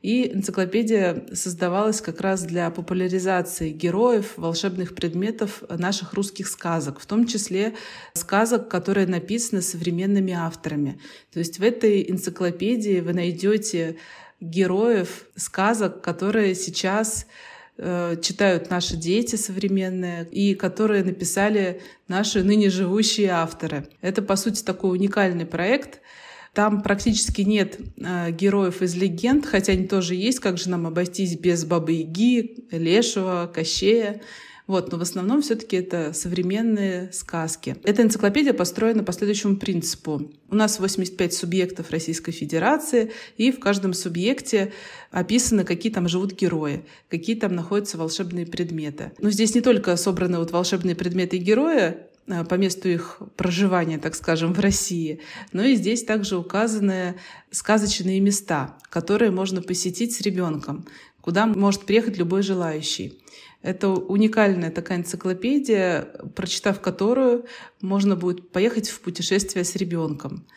И 0.03 0.31
энциклопедия 0.33 1.25
создавалась 1.33 1.99
как 1.99 2.21
раз 2.21 2.43
для 2.43 2.69
популяризации 2.69 3.71
героев, 3.71 4.33
волшебных 4.35 4.93
предметов 4.93 5.63
наших 5.69 6.13
русских 6.13 6.47
сказок, 6.47 6.99
в 6.99 7.07
том 7.07 7.25
числе 7.25 7.73
сказок, 8.13 8.69
которые 8.69 9.07
написаны 9.07 9.63
современными 9.63 10.33
авторами. 10.33 10.99
То 11.33 11.39
есть 11.39 11.57
в 11.57 11.63
этой 11.63 12.09
энциклопедии 12.09 12.99
вы 12.99 13.13
найдете 13.13 13.97
героев 14.41 15.27
сказок, 15.35 16.01
которые 16.01 16.55
сейчас 16.55 17.27
э, 17.77 18.17
читают 18.21 18.69
наши 18.69 18.97
дети 18.97 19.37
современные 19.37 20.27
и 20.29 20.55
которые 20.55 21.03
написали 21.03 21.81
наши 22.07 22.43
ныне 22.43 22.69
живущие 22.69 23.29
авторы. 23.29 23.87
Это, 24.01 24.21
по 24.21 24.35
сути, 24.35 24.63
такой 24.63 24.97
уникальный 24.97 25.45
проект, 25.45 26.01
там 26.53 26.81
практически 26.81 27.41
нет 27.43 27.79
э, 27.79 28.31
героев 28.31 28.81
из 28.81 28.95
легенд, 28.95 29.45
хотя 29.45 29.71
они 29.71 29.87
тоже 29.87 30.15
есть. 30.15 30.39
Как 30.39 30.57
же 30.57 30.69
нам 30.69 30.85
обойтись 30.85 31.37
без 31.37 31.63
Бабы 31.63 31.93
Яги, 31.93 32.65
Лешего, 32.71 33.49
Кощея? 33.53 34.21
Вот, 34.67 34.91
но 34.91 34.97
в 34.97 35.01
основном 35.01 35.41
все-таки 35.41 35.77
это 35.77 36.13
современные 36.13 37.11
сказки. 37.11 37.75
Эта 37.83 38.01
энциклопедия 38.03 38.53
построена 38.53 39.03
по 39.03 39.11
следующему 39.11 39.57
принципу. 39.57 40.31
У 40.49 40.55
нас 40.55 40.79
85 40.79 41.33
субъектов 41.33 41.91
Российской 41.91 42.31
Федерации, 42.31 43.11
и 43.37 43.51
в 43.51 43.59
каждом 43.59 43.93
субъекте 43.93 44.71
описаны, 45.11 45.63
какие 45.63 45.91
там 45.91 46.07
живут 46.07 46.33
герои, 46.33 46.85
какие 47.09 47.35
там 47.35 47.55
находятся 47.55 47.97
волшебные 47.97 48.45
предметы. 48.45 49.11
Но 49.19 49.29
здесь 49.29 49.55
не 49.55 49.61
только 49.61 49.95
собраны 49.95 50.37
вот 50.37 50.51
волшебные 50.51 50.95
предметы 50.95 51.37
и 51.37 51.39
герои, 51.39 51.97
Э, 52.27 52.43
по 52.43 52.55
месту 52.55 52.89
их 52.89 53.21
проживания, 53.35 53.97
так 53.97 54.15
скажем, 54.15 54.53
в 54.53 54.59
России. 54.59 55.19
Но 55.53 55.63
и 55.63 55.75
здесь 55.75 56.03
также 56.03 56.37
указаны 56.37 57.15
сказочные 57.51 58.19
места, 58.19 58.77
которые 58.89 59.31
можно 59.31 59.61
посетить 59.61 60.15
с 60.15 60.21
ребенком, 60.21 60.85
куда 61.21 61.45
может 61.45 61.85
приехать 61.85 62.17
любой 62.17 62.41
желающий. 62.41 63.19
Это 63.61 63.89
уникальная 63.89 64.71
такая 64.71 64.99
энциклопедия, 64.99 66.01
прочитав 66.35 66.81
которую 66.81 67.45
можно 67.81 68.15
будет 68.15 68.49
поехать 68.51 68.89
в 68.89 69.01
путешествие 69.01 69.63
с 69.63 69.75
ребенком. 69.75 70.47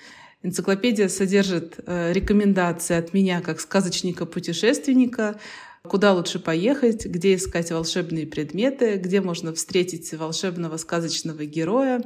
Энциклопедия 0.42 1.08
содержит 1.08 1.76
э, 1.86 2.12
рекомендации 2.12 2.96
от 2.96 3.14
меня 3.14 3.40
как 3.40 3.60
сказочника-путешественника 3.60 5.38
куда 5.86 6.14
лучше 6.14 6.38
поехать, 6.38 7.04
где 7.04 7.34
искать 7.34 7.70
волшебные 7.70 8.26
предметы, 8.26 8.96
где 8.96 9.20
можно 9.20 9.54
встретить 9.54 10.12
волшебного 10.14 10.78
сказочного 10.78 11.44
героя. 11.44 12.02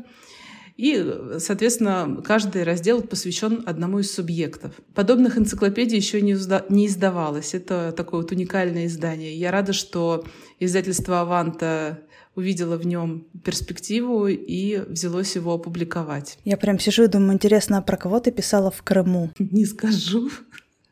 И, 0.79 1.05
соответственно, 1.39 2.23
каждый 2.25 2.63
раздел 2.63 3.03
посвящен 3.03 3.65
одному 3.67 3.99
из 3.99 4.15
субъектов. 4.15 4.73
Подобных 4.95 5.37
энциклопедий 5.37 5.97
еще 5.97 6.23
не, 6.23 6.37
не 6.73 6.87
издавалось. 6.87 7.53
Это 7.53 7.93
такое 7.97 8.23
вот 8.23 8.31
уникальное 8.31 8.87
издание. 8.87 9.35
Я 9.35 9.51
рада, 9.51 9.73
что 9.73 10.25
издательство 10.61 11.21
«Аванта» 11.21 11.99
увидела 12.37 12.77
в 12.77 12.87
нем 12.87 13.27
перспективу 13.45 14.29
и 14.29 14.79
взялось 14.89 15.35
его 15.35 15.55
опубликовать. 15.55 16.39
Я 16.45 16.57
прям 16.57 16.79
сижу 16.79 17.03
и 17.03 17.09
думаю, 17.09 17.33
интересно, 17.33 17.79
а 17.79 17.83
про 17.83 17.97
кого 17.97 18.21
ты 18.21 18.31
писала 18.31 18.71
в 18.71 18.81
Крыму? 18.85 19.33
Не 19.41 19.67
скажу. 19.67 20.31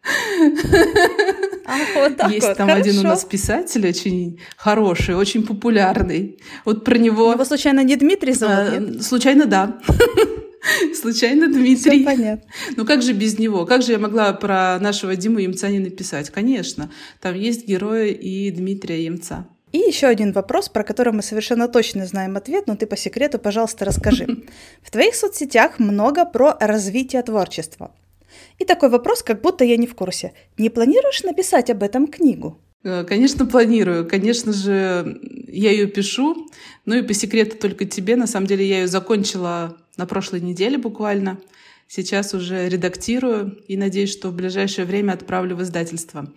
А, 1.67 1.79
вот 1.95 2.17
так 2.17 2.31
Есть 2.31 2.47
вот. 2.47 2.57
там 2.57 2.69
Хорошо. 2.69 2.89
один 2.89 2.99
у 3.01 3.03
нас 3.03 3.25
писатель 3.25 3.87
очень 3.89 4.41
хороший, 4.57 5.17
очень 5.17 5.45
популярный. 5.45 6.39
Вот 6.65 6.85
про 6.85 6.97
него... 6.97 7.33
Его 7.33 7.45
случайно 7.45 7.83
не 7.83 7.97
Дмитрий 7.97 8.33
зовут? 8.33 8.99
А, 9.01 9.03
случайно, 9.03 9.47
да. 9.47 9.79
Случайно 11.01 11.49
Дмитрий. 11.49 12.05
понятно. 12.05 12.49
Ну 12.77 12.85
как 12.85 13.03
же 13.03 13.13
без 13.13 13.39
него? 13.39 13.67
Как 13.67 13.83
же 13.83 13.93
я 13.93 13.99
могла 13.99 14.33
про 14.33 14.79
нашего 14.81 15.15
Диму 15.15 15.39
Емца 15.39 15.69
не 15.69 15.79
написать? 15.79 16.31
Конечно, 16.31 16.91
там 17.21 17.35
есть 17.35 17.69
герои 17.69 18.11
и 18.11 18.51
Дмитрия 18.51 19.05
Емца. 19.05 19.47
И 19.73 19.79
еще 19.79 20.07
один 20.07 20.33
вопрос, 20.33 20.69
про 20.69 20.83
который 20.85 21.13
мы 21.13 21.23
совершенно 21.23 21.69
точно 21.69 22.07
знаем 22.07 22.37
ответ, 22.37 22.67
но 22.67 22.77
ты 22.77 22.87
по 22.87 22.97
секрету, 22.97 23.39
пожалуйста, 23.39 23.85
расскажи. 23.85 24.27
В 24.83 24.91
твоих 24.91 25.15
соцсетях 25.15 25.79
много 25.79 26.25
про 26.25 26.57
развитие 26.61 27.23
творчества. 27.23 27.93
И 28.59 28.65
такой 28.65 28.89
вопрос, 28.89 29.23
как 29.23 29.41
будто 29.43 29.65
я 29.65 29.77
не 29.77 29.87
в 29.87 29.95
курсе. 29.95 30.33
Не 30.57 30.71
планируешь 30.71 31.23
написать 31.23 31.71
об 31.71 31.83
этом 31.83 32.07
книгу? 32.07 32.59
Э, 32.85 33.05
Конечно, 33.05 33.47
планирую. 33.47 34.09
Конечно 34.09 34.53
же, 34.53 35.21
я 35.49 35.71
ее 35.71 35.87
пишу. 35.87 36.49
Ну 36.85 36.95
и 36.95 37.03
по 37.03 37.13
секрету 37.13 37.57
только 37.59 37.85
тебе. 37.85 38.17
На 38.17 38.27
самом 38.27 38.47
деле 38.47 38.67
я 38.67 38.81
ее 38.81 38.87
закончила 38.89 39.77
на 39.97 40.07
прошлой 40.07 40.41
неделе 40.41 40.79
буквально. 40.79 41.39
Сейчас 41.89 42.35
уже 42.35 42.69
редактирую 42.69 43.63
и 43.69 43.77
надеюсь, 43.77 44.11
что 44.11 44.31
в 44.31 44.35
ближайшее 44.35 44.87
время 44.87 45.13
отправлю 45.13 45.57
в 45.57 45.63
издательство. 45.63 46.33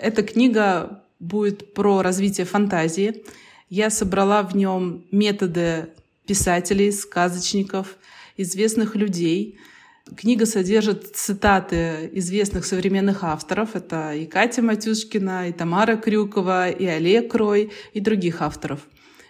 Эта 0.00 0.22
книга 0.22 1.04
будет 1.20 1.74
про 1.74 2.02
развитие 2.02 2.46
фантазии. 2.46 3.22
Я 3.68 3.90
собрала 3.90 4.42
в 4.42 4.56
нем 4.56 5.04
методы 5.12 5.90
писателей, 6.26 6.90
сказочников, 6.90 7.96
известных 8.36 8.96
людей— 8.96 9.58
Книга 10.16 10.46
содержит 10.46 11.16
цитаты 11.16 12.10
известных 12.14 12.64
современных 12.64 13.22
авторов. 13.22 13.76
Это 13.76 14.14
и 14.14 14.26
Катя 14.26 14.62
Матюшкина, 14.62 15.48
и 15.48 15.52
Тамара 15.52 15.96
Крюкова, 15.96 16.70
и 16.70 16.86
Олег 16.86 17.30
Крой, 17.32 17.70
и 17.92 18.00
других 18.00 18.42
авторов. 18.42 18.80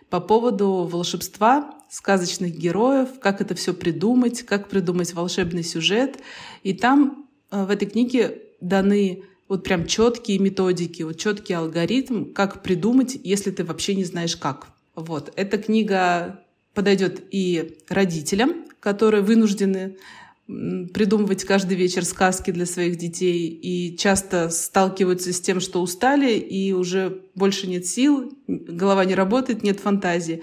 По 0.09 0.21
поводу 0.21 0.89
волшебства, 0.91 1.75
сказочных 1.91 2.57
героев, 2.57 3.09
как 3.21 3.41
это 3.41 3.55
все 3.55 3.75
придумать, 3.75 4.43
как 4.43 4.69
придумать 4.69 5.13
волшебный 5.13 5.63
сюжет. 5.63 6.19
И 6.63 6.73
там 6.73 7.27
э, 7.51 7.65
в 7.65 7.71
этой 7.71 7.87
книге 7.87 8.43
даны 8.61 9.25
вот 9.49 9.65
прям 9.65 9.87
четкие 9.87 10.39
методики, 10.39 11.03
вот 11.03 11.19
четкий 11.19 11.55
алгоритм, 11.55 12.33
как 12.33 12.63
придумать, 12.63 13.19
если 13.23 13.51
ты 13.51 13.65
вообще 13.65 13.97
не 13.97 14.05
знаешь 14.05 14.37
как. 14.37 14.69
Вот. 14.95 15.33
Эта 15.37 15.59
книга 15.59 16.45
подойдет 16.75 17.23
и 17.31 17.79
родителям, 17.89 18.65
которые 18.79 19.23
вынуждены 19.23 19.97
придумывать 20.93 21.45
каждый 21.45 21.77
вечер 21.77 22.05
сказки 22.05 22.51
для 22.51 22.67
своих 22.67 22.97
детей 22.97 23.49
и 23.49 23.97
часто 23.97 24.51
сталкиваются 24.51 25.33
с 25.33 25.41
тем, 25.41 25.61
что 25.61 25.81
устали 25.81 26.33
и 26.33 26.73
уже 26.73 27.23
больше 27.35 27.67
нет 27.67 27.87
сил, 27.87 28.33
голова 28.47 29.05
не 29.05 29.15
работает, 29.15 29.63
нет 29.63 29.81
фантазии. 29.81 30.43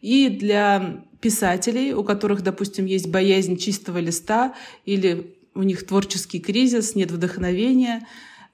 И 0.00 0.28
для 0.28 1.04
писателей, 1.20 1.92
у 1.92 2.02
которых, 2.02 2.42
допустим, 2.42 2.86
есть 2.86 3.08
боязнь 3.08 3.56
чистого 3.56 3.98
листа 3.98 4.54
или 4.84 5.36
у 5.54 5.62
них 5.62 5.86
творческий 5.86 6.40
кризис, 6.40 6.94
нет 6.94 7.10
вдохновения, 7.10 8.06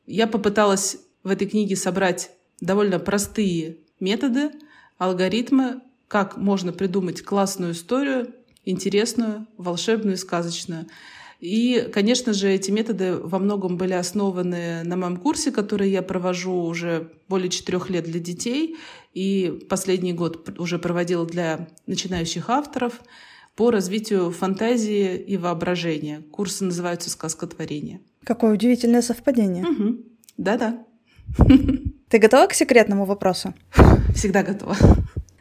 я 0.07 0.27
попыталась 0.27 0.99
в 1.23 1.31
этой 1.31 1.47
книге 1.47 1.77
собрать 1.77 2.31
довольно 2.61 2.99
простые 2.99 3.79
методы, 4.01 4.51
алгоритмы, 4.99 5.81
как 6.09 6.37
можно 6.37 6.73
придумать 6.73 7.23
классную 7.23 7.73
историю, 7.73 8.35
интересную, 8.69 9.47
волшебную, 9.57 10.17
сказочную. 10.17 10.87
И, 11.41 11.89
конечно 11.93 12.33
же, 12.33 12.51
эти 12.51 12.71
методы 12.71 13.17
во 13.17 13.39
многом 13.39 13.77
были 13.77 13.93
основаны 13.93 14.83
на 14.83 14.97
моем 14.97 15.17
курсе, 15.17 15.53
который 15.53 15.91
я 15.91 16.03
провожу 16.03 16.53
уже 16.53 17.13
более 17.29 17.49
четырех 17.49 17.91
лет 17.91 18.05
для 18.05 18.19
детей, 18.19 18.77
и 19.15 19.67
последний 19.69 20.13
год 20.13 20.59
уже 20.59 20.79
проводила 20.79 21.25
для 21.25 21.69
начинающих 21.87 22.51
авторов 22.51 23.01
по 23.55 23.71
развитию 23.71 24.31
фантазии 24.33 25.17
и 25.17 25.37
воображения. 25.37 26.23
Курсы 26.33 26.65
называются 26.65 27.11
«Сказкотворение». 27.11 28.01
Какое 28.25 28.53
удивительное 28.53 29.03
совпадение. 29.03 29.65
Угу. 29.65 29.99
Да-да. 30.37 30.85
Ты 32.09 32.19
готова 32.19 32.47
к 32.47 32.55
секретному 32.55 33.05
вопросу? 33.05 33.55
Всегда 34.15 34.43
готова. 34.43 34.77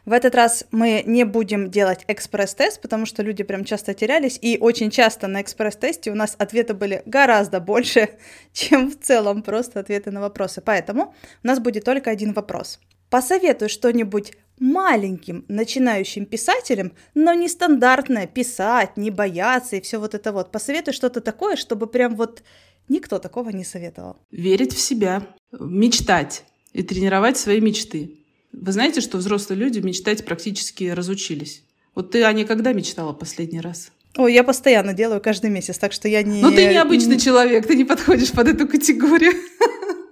В 0.08 0.12
этот 0.12 0.34
раз 0.34 0.64
мы 0.70 1.02
не 1.04 1.24
будем 1.24 1.70
делать 1.70 2.06
экспресс-тест, 2.08 2.80
потому 2.80 3.04
что 3.04 3.22
люди 3.22 3.42
прям 3.42 3.66
часто 3.66 3.92
терялись, 3.92 4.38
и 4.40 4.56
очень 4.58 4.90
часто 4.90 5.26
на 5.26 5.42
экспресс-тесте 5.42 6.10
у 6.10 6.14
нас 6.14 6.34
ответы 6.38 6.72
были 6.72 7.02
гораздо 7.04 7.60
больше, 7.60 8.08
чем 8.54 8.90
в 8.90 8.98
целом 8.98 9.42
просто 9.42 9.80
ответы 9.80 10.10
на 10.10 10.22
вопросы. 10.22 10.62
Поэтому 10.62 11.14
у 11.44 11.46
нас 11.46 11.58
будет 11.60 11.84
только 11.84 12.10
один 12.10 12.32
вопрос. 12.32 12.80
Посоветуй 13.10 13.68
что-нибудь 13.68 14.32
маленьким 14.58 15.44
начинающим 15.46 16.24
писателям, 16.24 16.92
но 17.12 17.34
нестандартное, 17.34 18.26
писать, 18.26 18.96
не 18.96 19.10
бояться 19.10 19.76
и 19.76 19.82
все 19.82 19.98
вот 19.98 20.14
это 20.14 20.32
вот. 20.32 20.50
Посоветуй 20.50 20.94
что-то 20.94 21.20
такое, 21.20 21.56
чтобы 21.56 21.86
прям 21.86 22.16
вот 22.16 22.42
никто 22.88 23.18
такого 23.18 23.50
не 23.50 23.62
советовал. 23.62 24.16
Верить 24.30 24.72
в 24.72 24.80
себя, 24.80 25.26
мечтать 25.52 26.44
и 26.72 26.82
тренировать 26.82 27.36
свои 27.36 27.60
мечты. 27.60 28.17
Вы 28.52 28.72
знаете, 28.72 29.00
что 29.00 29.18
взрослые 29.18 29.58
люди 29.58 29.78
мечтать 29.78 30.24
практически 30.24 30.84
разучились. 30.84 31.62
Вот 31.94 32.10
ты, 32.10 32.22
Аня, 32.22 32.46
когда 32.46 32.72
мечтала 32.72 33.12
последний 33.12 33.60
раз? 33.60 33.90
Ой, 34.16 34.32
я 34.32 34.42
постоянно 34.42 34.94
делаю 34.94 35.20
каждый 35.20 35.50
месяц, 35.50 35.78
так 35.78 35.92
что 35.92 36.08
я 36.08 36.22
не... 36.22 36.42
Ну, 36.42 36.50
ты 36.50 36.66
необычный 36.66 37.18
человек, 37.18 37.66
ты 37.66 37.76
не 37.76 37.84
подходишь 37.84 38.32
под 38.32 38.48
эту 38.48 38.66
категорию. 38.66 39.32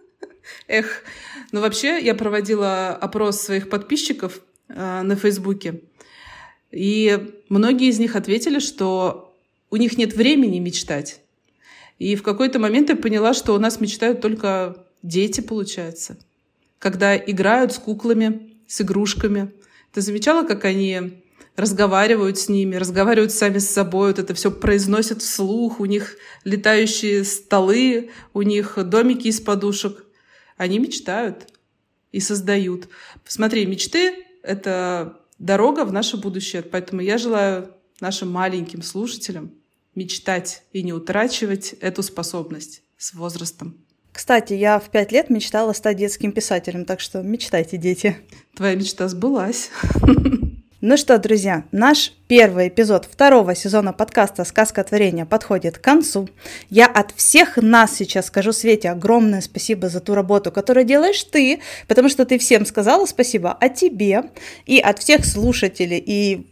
Эх, 0.69 1.03
ну 1.53 1.61
вообще 1.61 2.01
я 2.01 2.15
проводила 2.15 2.91
опрос 2.91 3.41
своих 3.41 3.69
подписчиков 3.69 4.41
э, 4.69 5.03
на 5.03 5.17
Фейсбуке, 5.17 5.83
и 6.71 7.33
многие 7.49 7.89
из 7.89 7.99
них 7.99 8.17
ответили, 8.17 8.59
что 8.59 9.35
у 9.71 9.77
них 9.77 9.97
нет 9.97 10.15
времени 10.15 10.59
мечтать. 10.59 11.21
И 11.99 12.15
в 12.15 12.23
какой-то 12.23 12.59
момент 12.59 12.91
я 12.91 12.97
поняла, 12.97 13.33
что 13.33 13.55
у 13.55 13.59
нас 13.59 13.81
мечтают 13.81 14.21
только 14.21 14.87
дети, 15.03 15.41
получается, 15.41 16.19
когда 16.79 17.17
играют 17.17 17.73
с 17.73 17.79
куклами, 17.79 18.59
с 18.67 18.81
игрушками. 18.81 19.53
Ты 19.93 20.01
замечала, 20.01 20.47
как 20.47 20.65
они 20.65 21.23
разговаривают 21.57 22.39
с 22.39 22.49
ними, 22.49 22.77
разговаривают 22.77 23.33
сами 23.33 23.59
с 23.59 23.71
собой, 23.71 24.09
вот 24.09 24.19
это 24.19 24.35
все 24.35 24.51
произносят 24.51 25.23
вслух, 25.23 25.81
у 25.81 25.87
них 25.87 26.17
летающие 26.45 27.25
столы, 27.25 28.11
у 28.35 28.43
них 28.43 28.79
домики 28.85 29.29
из 29.29 29.41
подушек. 29.41 30.05
Они 30.57 30.79
мечтают 30.79 31.49
и 32.13 32.21
создают. 32.21 32.89
Смотри, 33.25 33.67
мечты— 33.67 34.25
это 34.43 35.21
дорога 35.39 35.85
в 35.85 35.93
наше 35.93 36.17
будущее, 36.17 36.63
поэтому 36.63 37.01
я 37.01 37.19
желаю 37.19 37.75
нашим 38.01 38.31
маленьким 38.31 38.83
слушателям 38.83 39.53
мечтать 39.95 40.63
и 40.73 40.83
не 40.83 40.93
утрачивать 40.93 41.73
эту 41.81 42.03
способность 42.03 42.83
с 42.99 43.15
возрастом. 43.15 43.86
Кстати, 44.17 44.55
я 44.55 44.79
в 44.79 44.89
пять 44.89 45.13
лет 45.13 45.29
мечтала 45.29 45.75
стать 45.75 45.99
детским 45.99 46.33
писателем, 46.33 46.87
так 46.87 47.01
что 47.01 47.21
мечтайте, 47.21 47.77
дети. 47.77 48.17
Твоя 48.57 48.75
мечта 48.75 49.09
сбылась. 49.09 49.69
Ну 50.83 50.97
что, 50.97 51.19
друзья, 51.19 51.65
наш 51.73 52.13
первый 52.29 52.69
эпизод 52.69 53.07
второго 53.11 53.55
сезона 53.55 53.93
подкаста 53.93 54.45
«Сказка 54.45 54.85
творения» 54.85 55.25
подходит 55.25 55.79
к 55.79 55.81
концу. 55.81 56.29
Я 56.71 56.87
от 56.87 57.13
всех 57.13 57.57
нас 57.57 57.95
сейчас 57.97 58.27
скажу 58.27 58.53
Свете 58.53 58.91
огромное 58.91 59.41
спасибо 59.41 59.89
за 59.89 60.01
ту 60.01 60.15
работу, 60.15 60.53
которую 60.53 60.87
делаешь 60.87 61.23
ты, 61.25 61.61
потому 61.87 62.09
что 62.09 62.25
ты 62.25 62.39
всем 62.39 62.65
сказала 62.67 63.05
спасибо, 63.07 63.57
а 63.59 63.69
тебе 63.69 64.31
и 64.65 64.79
от 64.79 64.99
всех 64.99 65.25
слушателей 65.25 65.99
и 65.99 66.47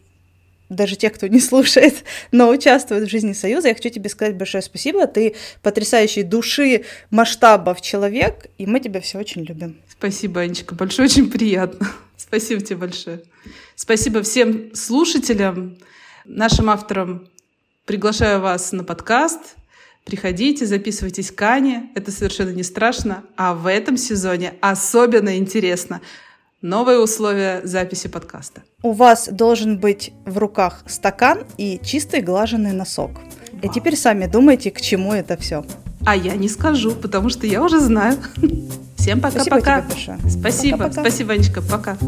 даже 0.68 0.96
те, 0.96 1.10
кто 1.10 1.26
не 1.26 1.40
слушает, 1.40 2.04
но 2.32 2.48
участвует 2.48 3.04
в 3.04 3.10
жизни 3.10 3.32
Союза, 3.32 3.68
я 3.68 3.74
хочу 3.74 3.90
тебе 3.90 4.08
сказать 4.08 4.36
большое 4.36 4.62
спасибо. 4.62 5.06
Ты 5.06 5.34
потрясающий 5.62 6.22
души, 6.22 6.84
масштабов 7.10 7.80
человек, 7.80 8.46
и 8.58 8.66
мы 8.66 8.80
тебя 8.80 9.00
все 9.00 9.18
очень 9.18 9.42
любим. 9.42 9.76
Спасибо, 9.88 10.40
Анечка, 10.40 10.74
большое, 10.74 11.08
очень 11.08 11.30
приятно. 11.30 11.88
Спасибо 12.16 12.60
тебе 12.60 12.76
большое. 12.76 13.22
Спасибо 13.74 14.22
всем 14.22 14.74
слушателям, 14.74 15.76
нашим 16.24 16.70
авторам. 16.70 17.28
Приглашаю 17.84 18.40
вас 18.40 18.72
на 18.72 18.84
подкаст. 18.84 19.56
Приходите, 20.04 20.66
записывайтесь 20.66 21.30
к 21.30 21.42
Ане. 21.42 21.90
Это 21.94 22.10
совершенно 22.10 22.50
не 22.50 22.62
страшно. 22.62 23.24
А 23.36 23.54
в 23.54 23.66
этом 23.66 23.96
сезоне 23.96 24.54
особенно 24.60 25.36
интересно– 25.36 26.00
Новые 26.64 26.98
условия 26.98 27.60
записи 27.62 28.08
подкаста. 28.08 28.62
У 28.82 28.92
вас 28.92 29.28
должен 29.30 29.76
быть 29.76 30.14
в 30.24 30.38
руках 30.38 30.82
стакан 30.86 31.44
и 31.58 31.78
чистый 31.84 32.22
глаженный 32.22 32.72
носок. 32.72 33.10
Вау. 33.12 33.60
И 33.60 33.68
теперь 33.68 33.96
сами 33.96 34.24
думайте, 34.24 34.70
к 34.70 34.80
чему 34.80 35.12
это 35.12 35.36
все. 35.36 35.66
А 36.06 36.16
я 36.16 36.34
не 36.36 36.48
скажу, 36.48 36.92
потому 36.92 37.28
что 37.28 37.46
я 37.46 37.62
уже 37.62 37.80
знаю. 37.80 38.16
Всем 38.96 39.20
пока-пока. 39.20 39.84
Спасибо, 39.90 40.30
Спасибо, 40.30 40.78
пока 40.78 40.88
-пока. 40.88 41.00
спасибо, 41.02 41.32
Анечка, 41.34 41.60
пока. 41.60 41.98